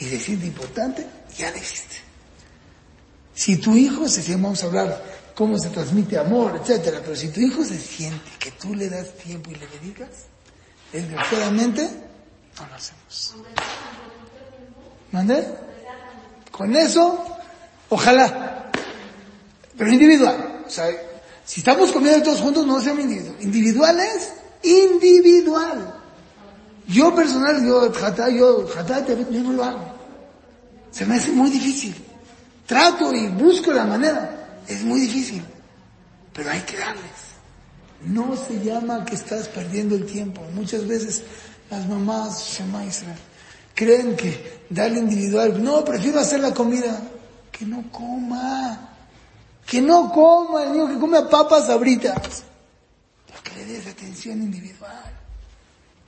Y 0.00 0.06
se 0.06 0.18
siente 0.18 0.46
importante, 0.46 1.06
ya 1.36 1.50
le 1.50 1.58
hiciste. 1.58 1.96
Si 3.34 3.56
tu 3.56 3.76
hijo 3.76 4.08
se 4.08 4.22
siente, 4.22 4.42
vamos 4.42 4.62
a 4.62 4.66
hablar 4.66 5.14
cómo 5.34 5.58
se 5.58 5.68
transmite 5.68 6.18
amor, 6.18 6.58
etcétera, 6.60 7.00
pero 7.02 7.14
si 7.14 7.28
tu 7.28 7.40
hijo 7.40 7.64
se 7.64 7.78
siente 7.78 8.30
que 8.38 8.52
tú 8.52 8.74
le 8.74 8.88
das 8.88 9.14
tiempo 9.18 9.50
y 9.50 9.54
le 9.54 9.66
dedicas, 9.66 10.08
desgraciadamente 10.92 11.82
no 12.58 12.66
lo 12.66 12.74
hacemos. 12.74 13.34
¿Mande? 15.12 15.44
Con 16.56 16.76
eso, 16.76 17.24
ojalá. 17.88 18.70
Pero 19.76 19.92
individual. 19.92 20.62
O 20.64 20.70
sea, 20.70 20.86
si 21.44 21.60
estamos 21.60 21.90
comiendo 21.90 22.22
todos 22.22 22.40
juntos, 22.40 22.64
no 22.64 22.80
seamos 22.80 23.02
individual. 23.02 23.36
Individual 23.40 23.98
es 23.98 24.32
individual. 24.62 26.00
Yo 26.86 27.12
personal, 27.12 27.66
yo, 27.66 27.92
jatá, 27.92 28.28
yo, 28.28 28.68
jatá, 28.68 29.04
yo 29.04 29.42
no 29.42 29.52
lo 29.52 29.64
hago. 29.64 29.84
Se 30.92 31.04
me 31.04 31.16
hace 31.16 31.32
muy 31.32 31.50
difícil. 31.50 31.92
Trato 32.66 33.12
y 33.12 33.26
busco 33.30 33.72
la 33.72 33.84
manera. 33.84 34.60
Es 34.68 34.84
muy 34.84 35.00
difícil. 35.00 35.42
Pero 36.32 36.50
hay 36.50 36.60
que 36.60 36.76
darles. 36.76 37.34
No 38.04 38.36
se 38.36 38.64
llama 38.64 39.04
que 39.04 39.16
estás 39.16 39.48
perdiendo 39.48 39.96
el 39.96 40.06
tiempo. 40.06 40.40
Muchas 40.54 40.86
veces 40.86 41.24
las 41.68 41.88
mamás 41.88 42.40
se 42.40 42.62
maestran 42.66 43.16
creen 43.74 44.16
que 44.16 44.64
darle 44.70 45.00
individual, 45.00 45.62
no, 45.62 45.84
prefiero 45.84 46.20
hacer 46.20 46.40
la 46.40 46.54
comida, 46.54 47.00
que 47.50 47.66
no 47.66 47.90
coma, 47.90 48.88
que 49.66 49.80
no 49.80 50.10
coma, 50.12 50.64
el 50.64 50.72
niño 50.72 50.88
que 50.88 50.98
come 50.98 51.22
papas 51.22 51.68
abritas, 51.68 52.44
pero 53.26 53.42
que 53.42 53.54
le 53.56 53.64
des 53.64 53.86
atención 53.86 54.42
individual. 54.42 55.12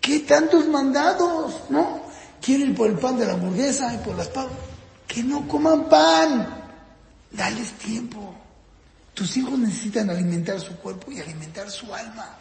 ¿Qué 0.00 0.20
tantos 0.20 0.68
mandados, 0.68 1.54
no? 1.68 2.02
Quieren 2.40 2.74
por 2.74 2.88
el 2.88 2.98
pan 2.98 3.18
de 3.18 3.26
la 3.26 3.32
hamburguesa 3.32 3.92
y 3.92 3.98
por 3.98 4.16
las 4.16 4.28
papas, 4.28 4.56
que 5.08 5.22
no 5.22 5.48
coman 5.48 5.88
pan, 5.88 6.46
dales 7.32 7.72
tiempo. 7.72 8.34
Tus 9.14 9.36
hijos 9.36 9.58
necesitan 9.58 10.10
alimentar 10.10 10.60
su 10.60 10.76
cuerpo 10.76 11.10
y 11.10 11.20
alimentar 11.20 11.70
su 11.70 11.92
alma. 11.92 12.36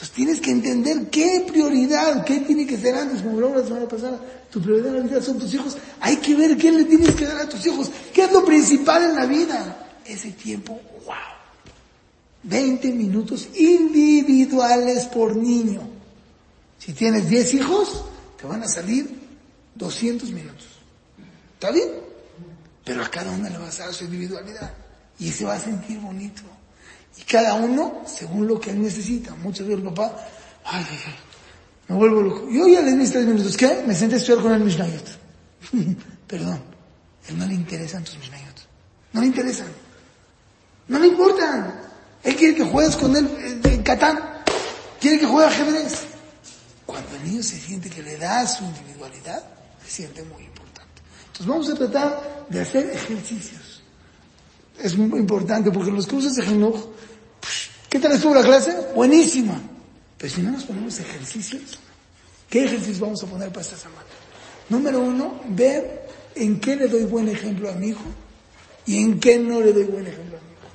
Entonces 0.00 0.16
tienes 0.16 0.40
que 0.40 0.50
entender 0.50 1.10
qué 1.10 1.44
prioridad, 1.46 2.24
qué 2.24 2.40
tiene 2.40 2.66
que 2.66 2.78
ser 2.78 2.94
antes, 2.94 3.20
como 3.20 3.34
hablamos 3.34 3.58
la 3.58 3.66
semana 3.66 3.86
pasada, 3.86 4.18
tu 4.50 4.62
prioridad 4.62 4.96
en 4.96 5.02
la 5.02 5.06
vida 5.06 5.20
son 5.20 5.38
tus 5.38 5.52
hijos. 5.52 5.76
Hay 6.00 6.16
que 6.16 6.34
ver 6.34 6.56
qué 6.56 6.72
le 6.72 6.84
tienes 6.84 7.14
que 7.14 7.26
dar 7.26 7.36
a 7.36 7.46
tus 7.46 7.66
hijos, 7.66 7.90
qué 8.10 8.24
es 8.24 8.32
lo 8.32 8.42
principal 8.42 9.02
en 9.02 9.14
la 9.14 9.26
vida. 9.26 9.98
Ese 10.06 10.30
tiempo, 10.30 10.80
wow. 11.04 11.14
20 12.44 12.92
minutos 12.92 13.48
individuales 13.54 15.04
por 15.04 15.36
niño. 15.36 15.82
Si 16.78 16.94
tienes 16.94 17.28
10 17.28 17.54
hijos, 17.54 18.02
te 18.40 18.46
van 18.46 18.62
a 18.62 18.68
salir 18.68 19.06
200 19.74 20.30
minutos. 20.30 20.66
¿Está 21.52 21.72
bien? 21.72 21.90
Pero 22.86 23.04
a 23.04 23.10
cada 23.10 23.30
uno 23.32 23.50
le 23.50 23.58
vas 23.58 23.78
a 23.80 23.84
dar 23.84 23.92
su 23.92 24.04
individualidad. 24.04 24.72
Y 25.18 25.30
se 25.30 25.44
va 25.44 25.56
a 25.56 25.60
sentir 25.60 26.00
bonito. 26.00 26.40
Y 27.18 27.22
cada 27.22 27.54
uno 27.54 28.02
según 28.06 28.46
lo 28.46 28.60
que 28.60 28.70
él 28.70 28.82
necesita. 28.82 29.34
Muchas 29.36 29.66
veces 29.66 29.82
el 29.82 29.88
papá, 29.88 30.16
ay, 30.64 30.84
ay, 30.88 30.98
ay, 31.06 31.14
me 31.88 31.96
vuelvo 31.96 32.22
loco. 32.22 32.48
Yo 32.50 32.68
ya 32.68 32.82
le 32.82 32.92
di 32.92 32.96
mis 32.96 33.10
tres 33.10 33.26
minutos. 33.26 33.56
¿Qué? 33.56 33.82
Me 33.84 33.94
senté 33.94 34.14
a 34.14 34.18
estudiar 34.18 34.42
con 34.42 34.52
el 34.52 34.60
Mishnayot. 34.60 35.18
Perdón. 36.28 36.62
Él 37.28 37.38
no 37.38 37.46
le 37.46 37.54
interesan 37.54 38.04
tus 38.04 38.16
Mishnayot. 38.18 38.60
No 39.12 39.20
le 39.20 39.26
interesan. 39.26 39.66
No 40.86 40.98
le 41.00 41.08
importan. 41.08 41.80
Él 42.22 42.36
quiere 42.36 42.54
que 42.54 42.64
juegues 42.64 42.96
con 42.96 43.16
él 43.16 43.26
eh, 43.26 43.60
en 43.64 43.82
Catán. 43.82 44.20
Quiere 45.00 45.18
que 45.18 45.26
juegue 45.26 45.48
ajedrez. 45.48 46.04
Cuando 46.86 47.16
el 47.16 47.24
niño 47.24 47.42
se 47.42 47.58
siente 47.58 47.90
que 47.90 48.02
le 48.02 48.16
da 48.16 48.46
su 48.46 48.64
individualidad, 48.64 49.42
se 49.84 49.90
siente 49.90 50.22
muy 50.22 50.44
importante. 50.44 51.02
Entonces 51.26 51.46
vamos 51.46 51.70
a 51.70 51.74
tratar 51.74 52.46
de 52.48 52.60
hacer 52.60 52.90
ejercicios. 52.90 53.82
Es 54.78 54.96
muy 54.96 55.18
importante 55.18 55.70
porque 55.70 55.90
los 55.90 56.06
cursos 56.06 56.36
de 56.36 56.42
Genuch 56.44 56.76
¿Qué 57.90 57.98
tal 57.98 58.12
estuvo 58.12 58.36
la 58.36 58.44
clase? 58.44 58.72
Buenísima. 58.94 59.60
Pero 60.16 60.32
si 60.32 60.42
no 60.42 60.52
nos 60.52 60.62
ponemos 60.62 61.00
ejercicios, 61.00 61.76
¿qué 62.48 62.64
ejercicios 62.64 63.00
vamos 63.00 63.20
a 63.24 63.26
poner 63.26 63.48
para 63.48 63.62
esta 63.62 63.76
semana? 63.76 64.06
Número 64.68 65.00
uno, 65.00 65.40
ver 65.48 66.06
en 66.36 66.60
qué 66.60 66.76
le 66.76 66.86
doy 66.86 67.02
buen 67.02 67.28
ejemplo 67.28 67.68
a 67.68 67.72
mi 67.72 67.88
hijo 67.88 68.04
y 68.86 69.02
en 69.02 69.18
qué 69.18 69.40
no 69.40 69.60
le 69.60 69.72
doy 69.72 69.84
buen 69.84 70.06
ejemplo 70.06 70.38
a 70.38 70.40
mi 70.40 70.52
hijo. 70.52 70.68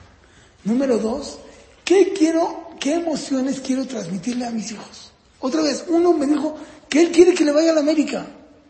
Número 0.66 0.98
dos, 0.98 1.40
¿qué 1.86 2.12
quiero, 2.12 2.72
qué 2.82 2.96
emociones 2.96 3.62
quiero 3.62 3.88
transmitirle 3.88 4.46
a 4.46 4.52
mis 4.52 4.74
hijos? 4.74 5.14
Otra 5.40 5.62
vez, 5.62 5.86
uno 5.88 6.12
me 6.12 6.26
dijo 6.26 6.58
que 6.90 7.02
él 7.02 7.12
quiere 7.12 7.34
que 7.34 7.46
le 7.46 7.54
vaya 7.54 7.72
a 7.72 7.76
la 7.76 7.80
América. 7.80 8.28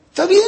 ¿Está 0.09 0.27
bien? 0.27 0.43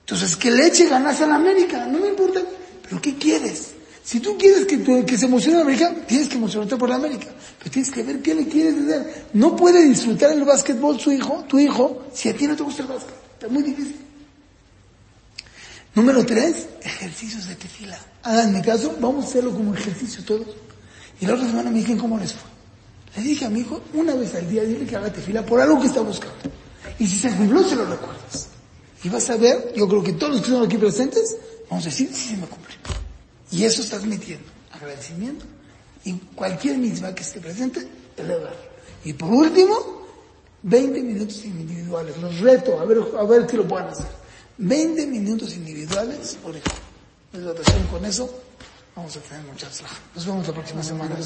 Entonces, 0.00 0.34
que 0.34 0.50
le 0.50 0.66
eche 0.66 0.88
ganas 0.88 1.20
a 1.20 1.28
la 1.28 1.36
América, 1.36 1.86
no 1.86 2.00
me 2.00 2.08
importa. 2.08 2.42
Pero 2.82 3.00
¿qué 3.00 3.14
quieres? 3.14 3.74
Si 4.04 4.20
tú 4.20 4.36
quieres 4.36 4.66
que, 4.66 5.04
que 5.06 5.16
se 5.16 5.24
emocione 5.24 5.56
la 5.56 5.62
América, 5.62 5.94
tienes 6.06 6.28
que 6.28 6.36
emocionarte 6.36 6.76
por 6.76 6.90
la 6.90 6.96
América. 6.96 7.28
Pero 7.58 7.70
tienes 7.70 7.90
que 7.90 8.02
ver 8.02 8.20
qué 8.20 8.34
le 8.34 8.46
quieres 8.46 8.86
dar. 8.86 9.06
No 9.32 9.56
puede 9.56 9.82
disfrutar 9.88 10.32
el 10.32 10.44
básquetbol 10.44 11.00
su 11.00 11.10
hijo, 11.10 11.42
tu 11.48 11.58
hijo, 11.58 12.04
si 12.12 12.28
a 12.28 12.36
ti 12.36 12.46
no 12.46 12.54
te 12.54 12.62
gusta 12.62 12.82
el 12.82 12.88
básquet. 12.88 13.14
Está 13.32 13.48
muy 13.48 13.62
difícil. 13.62 13.96
Número 15.94 16.26
tres, 16.26 16.66
ejercicios 16.82 17.48
de 17.48 17.54
tefila. 17.54 17.98
mi 18.48 18.60
caso, 18.60 18.94
vamos 19.00 19.24
a 19.24 19.28
hacerlo 19.28 19.52
como 19.52 19.74
ejercicio 19.74 20.22
todos. 20.22 20.48
Y 21.18 21.24
la 21.24 21.34
otra 21.34 21.46
semana 21.46 21.70
me 21.70 21.78
dijeron 21.78 22.00
cómo 22.00 22.18
les 22.18 22.34
fue. 22.34 22.50
Le 23.16 23.22
dije 23.22 23.46
a 23.46 23.48
mi 23.48 23.60
hijo, 23.60 23.80
una 23.94 24.14
vez 24.14 24.34
al 24.34 24.50
día, 24.50 24.64
dile 24.64 24.84
que 24.84 24.96
haga 24.96 25.10
tefila 25.10 25.46
por 25.46 25.62
algo 25.62 25.80
que 25.80 25.86
está 25.86 26.02
buscando. 26.02 26.36
Y 26.98 27.06
si 27.06 27.18
se 27.20 27.30
cumplió, 27.30 27.62
se 27.66 27.76
lo 27.76 27.86
recuerdas. 27.86 28.48
Y 29.02 29.08
vas 29.08 29.30
a 29.30 29.36
ver, 29.36 29.72
yo 29.74 29.88
creo 29.88 30.02
que 30.02 30.12
todos 30.12 30.32
los 30.32 30.40
que 30.42 30.48
están 30.48 30.66
aquí 30.66 30.76
presentes, 30.76 31.36
vamos 31.70 31.86
a 31.86 31.88
decir, 31.88 32.10
sí 32.12 32.30
se 32.30 32.36
me 32.36 32.46
cumplió. 32.46 32.76
Y 33.54 33.64
eso 33.64 33.82
está 33.82 33.96
admitiendo 33.96 34.44
agradecimiento 34.72 35.44
y 36.04 36.12
cualquier 36.34 36.76
misma 36.76 37.14
que 37.14 37.22
esté 37.22 37.40
presente, 37.40 37.86
elevar. 38.16 38.54
Y 39.04 39.12
por 39.12 39.32
último, 39.32 40.04
20 40.62 41.00
minutos 41.00 41.44
individuales. 41.44 42.16
Los 42.18 42.40
reto 42.40 42.80
a 42.80 42.84
ver, 42.84 42.98
a 43.16 43.22
ver 43.24 43.46
qué 43.46 43.56
lo 43.56 43.68
puedan 43.68 43.88
hacer. 43.88 44.06
20 44.58 45.06
minutos 45.06 45.54
individuales 45.54 46.36
por 46.42 46.56
hijo. 46.56 46.64
Con 47.90 48.04
eso 48.04 48.42
vamos 48.96 49.16
a 49.16 49.20
tener 49.20 49.44
mucha 49.44 49.68
Nos 50.14 50.26
vemos 50.26 50.48
la 50.48 50.54
próxima 50.54 50.82
semana. 50.82 51.16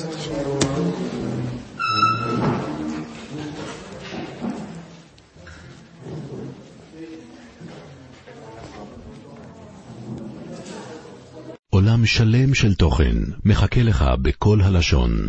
שלם 12.08 12.54
של 12.54 12.74
תוכן 12.74 13.16
מחכה 13.44 13.82
לך 13.82 14.04
בכל 14.22 14.60
הלשון, 14.60 15.26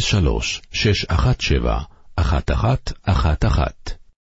03 0.00 0.62
617 0.72 1.82
1111 2.18 4.05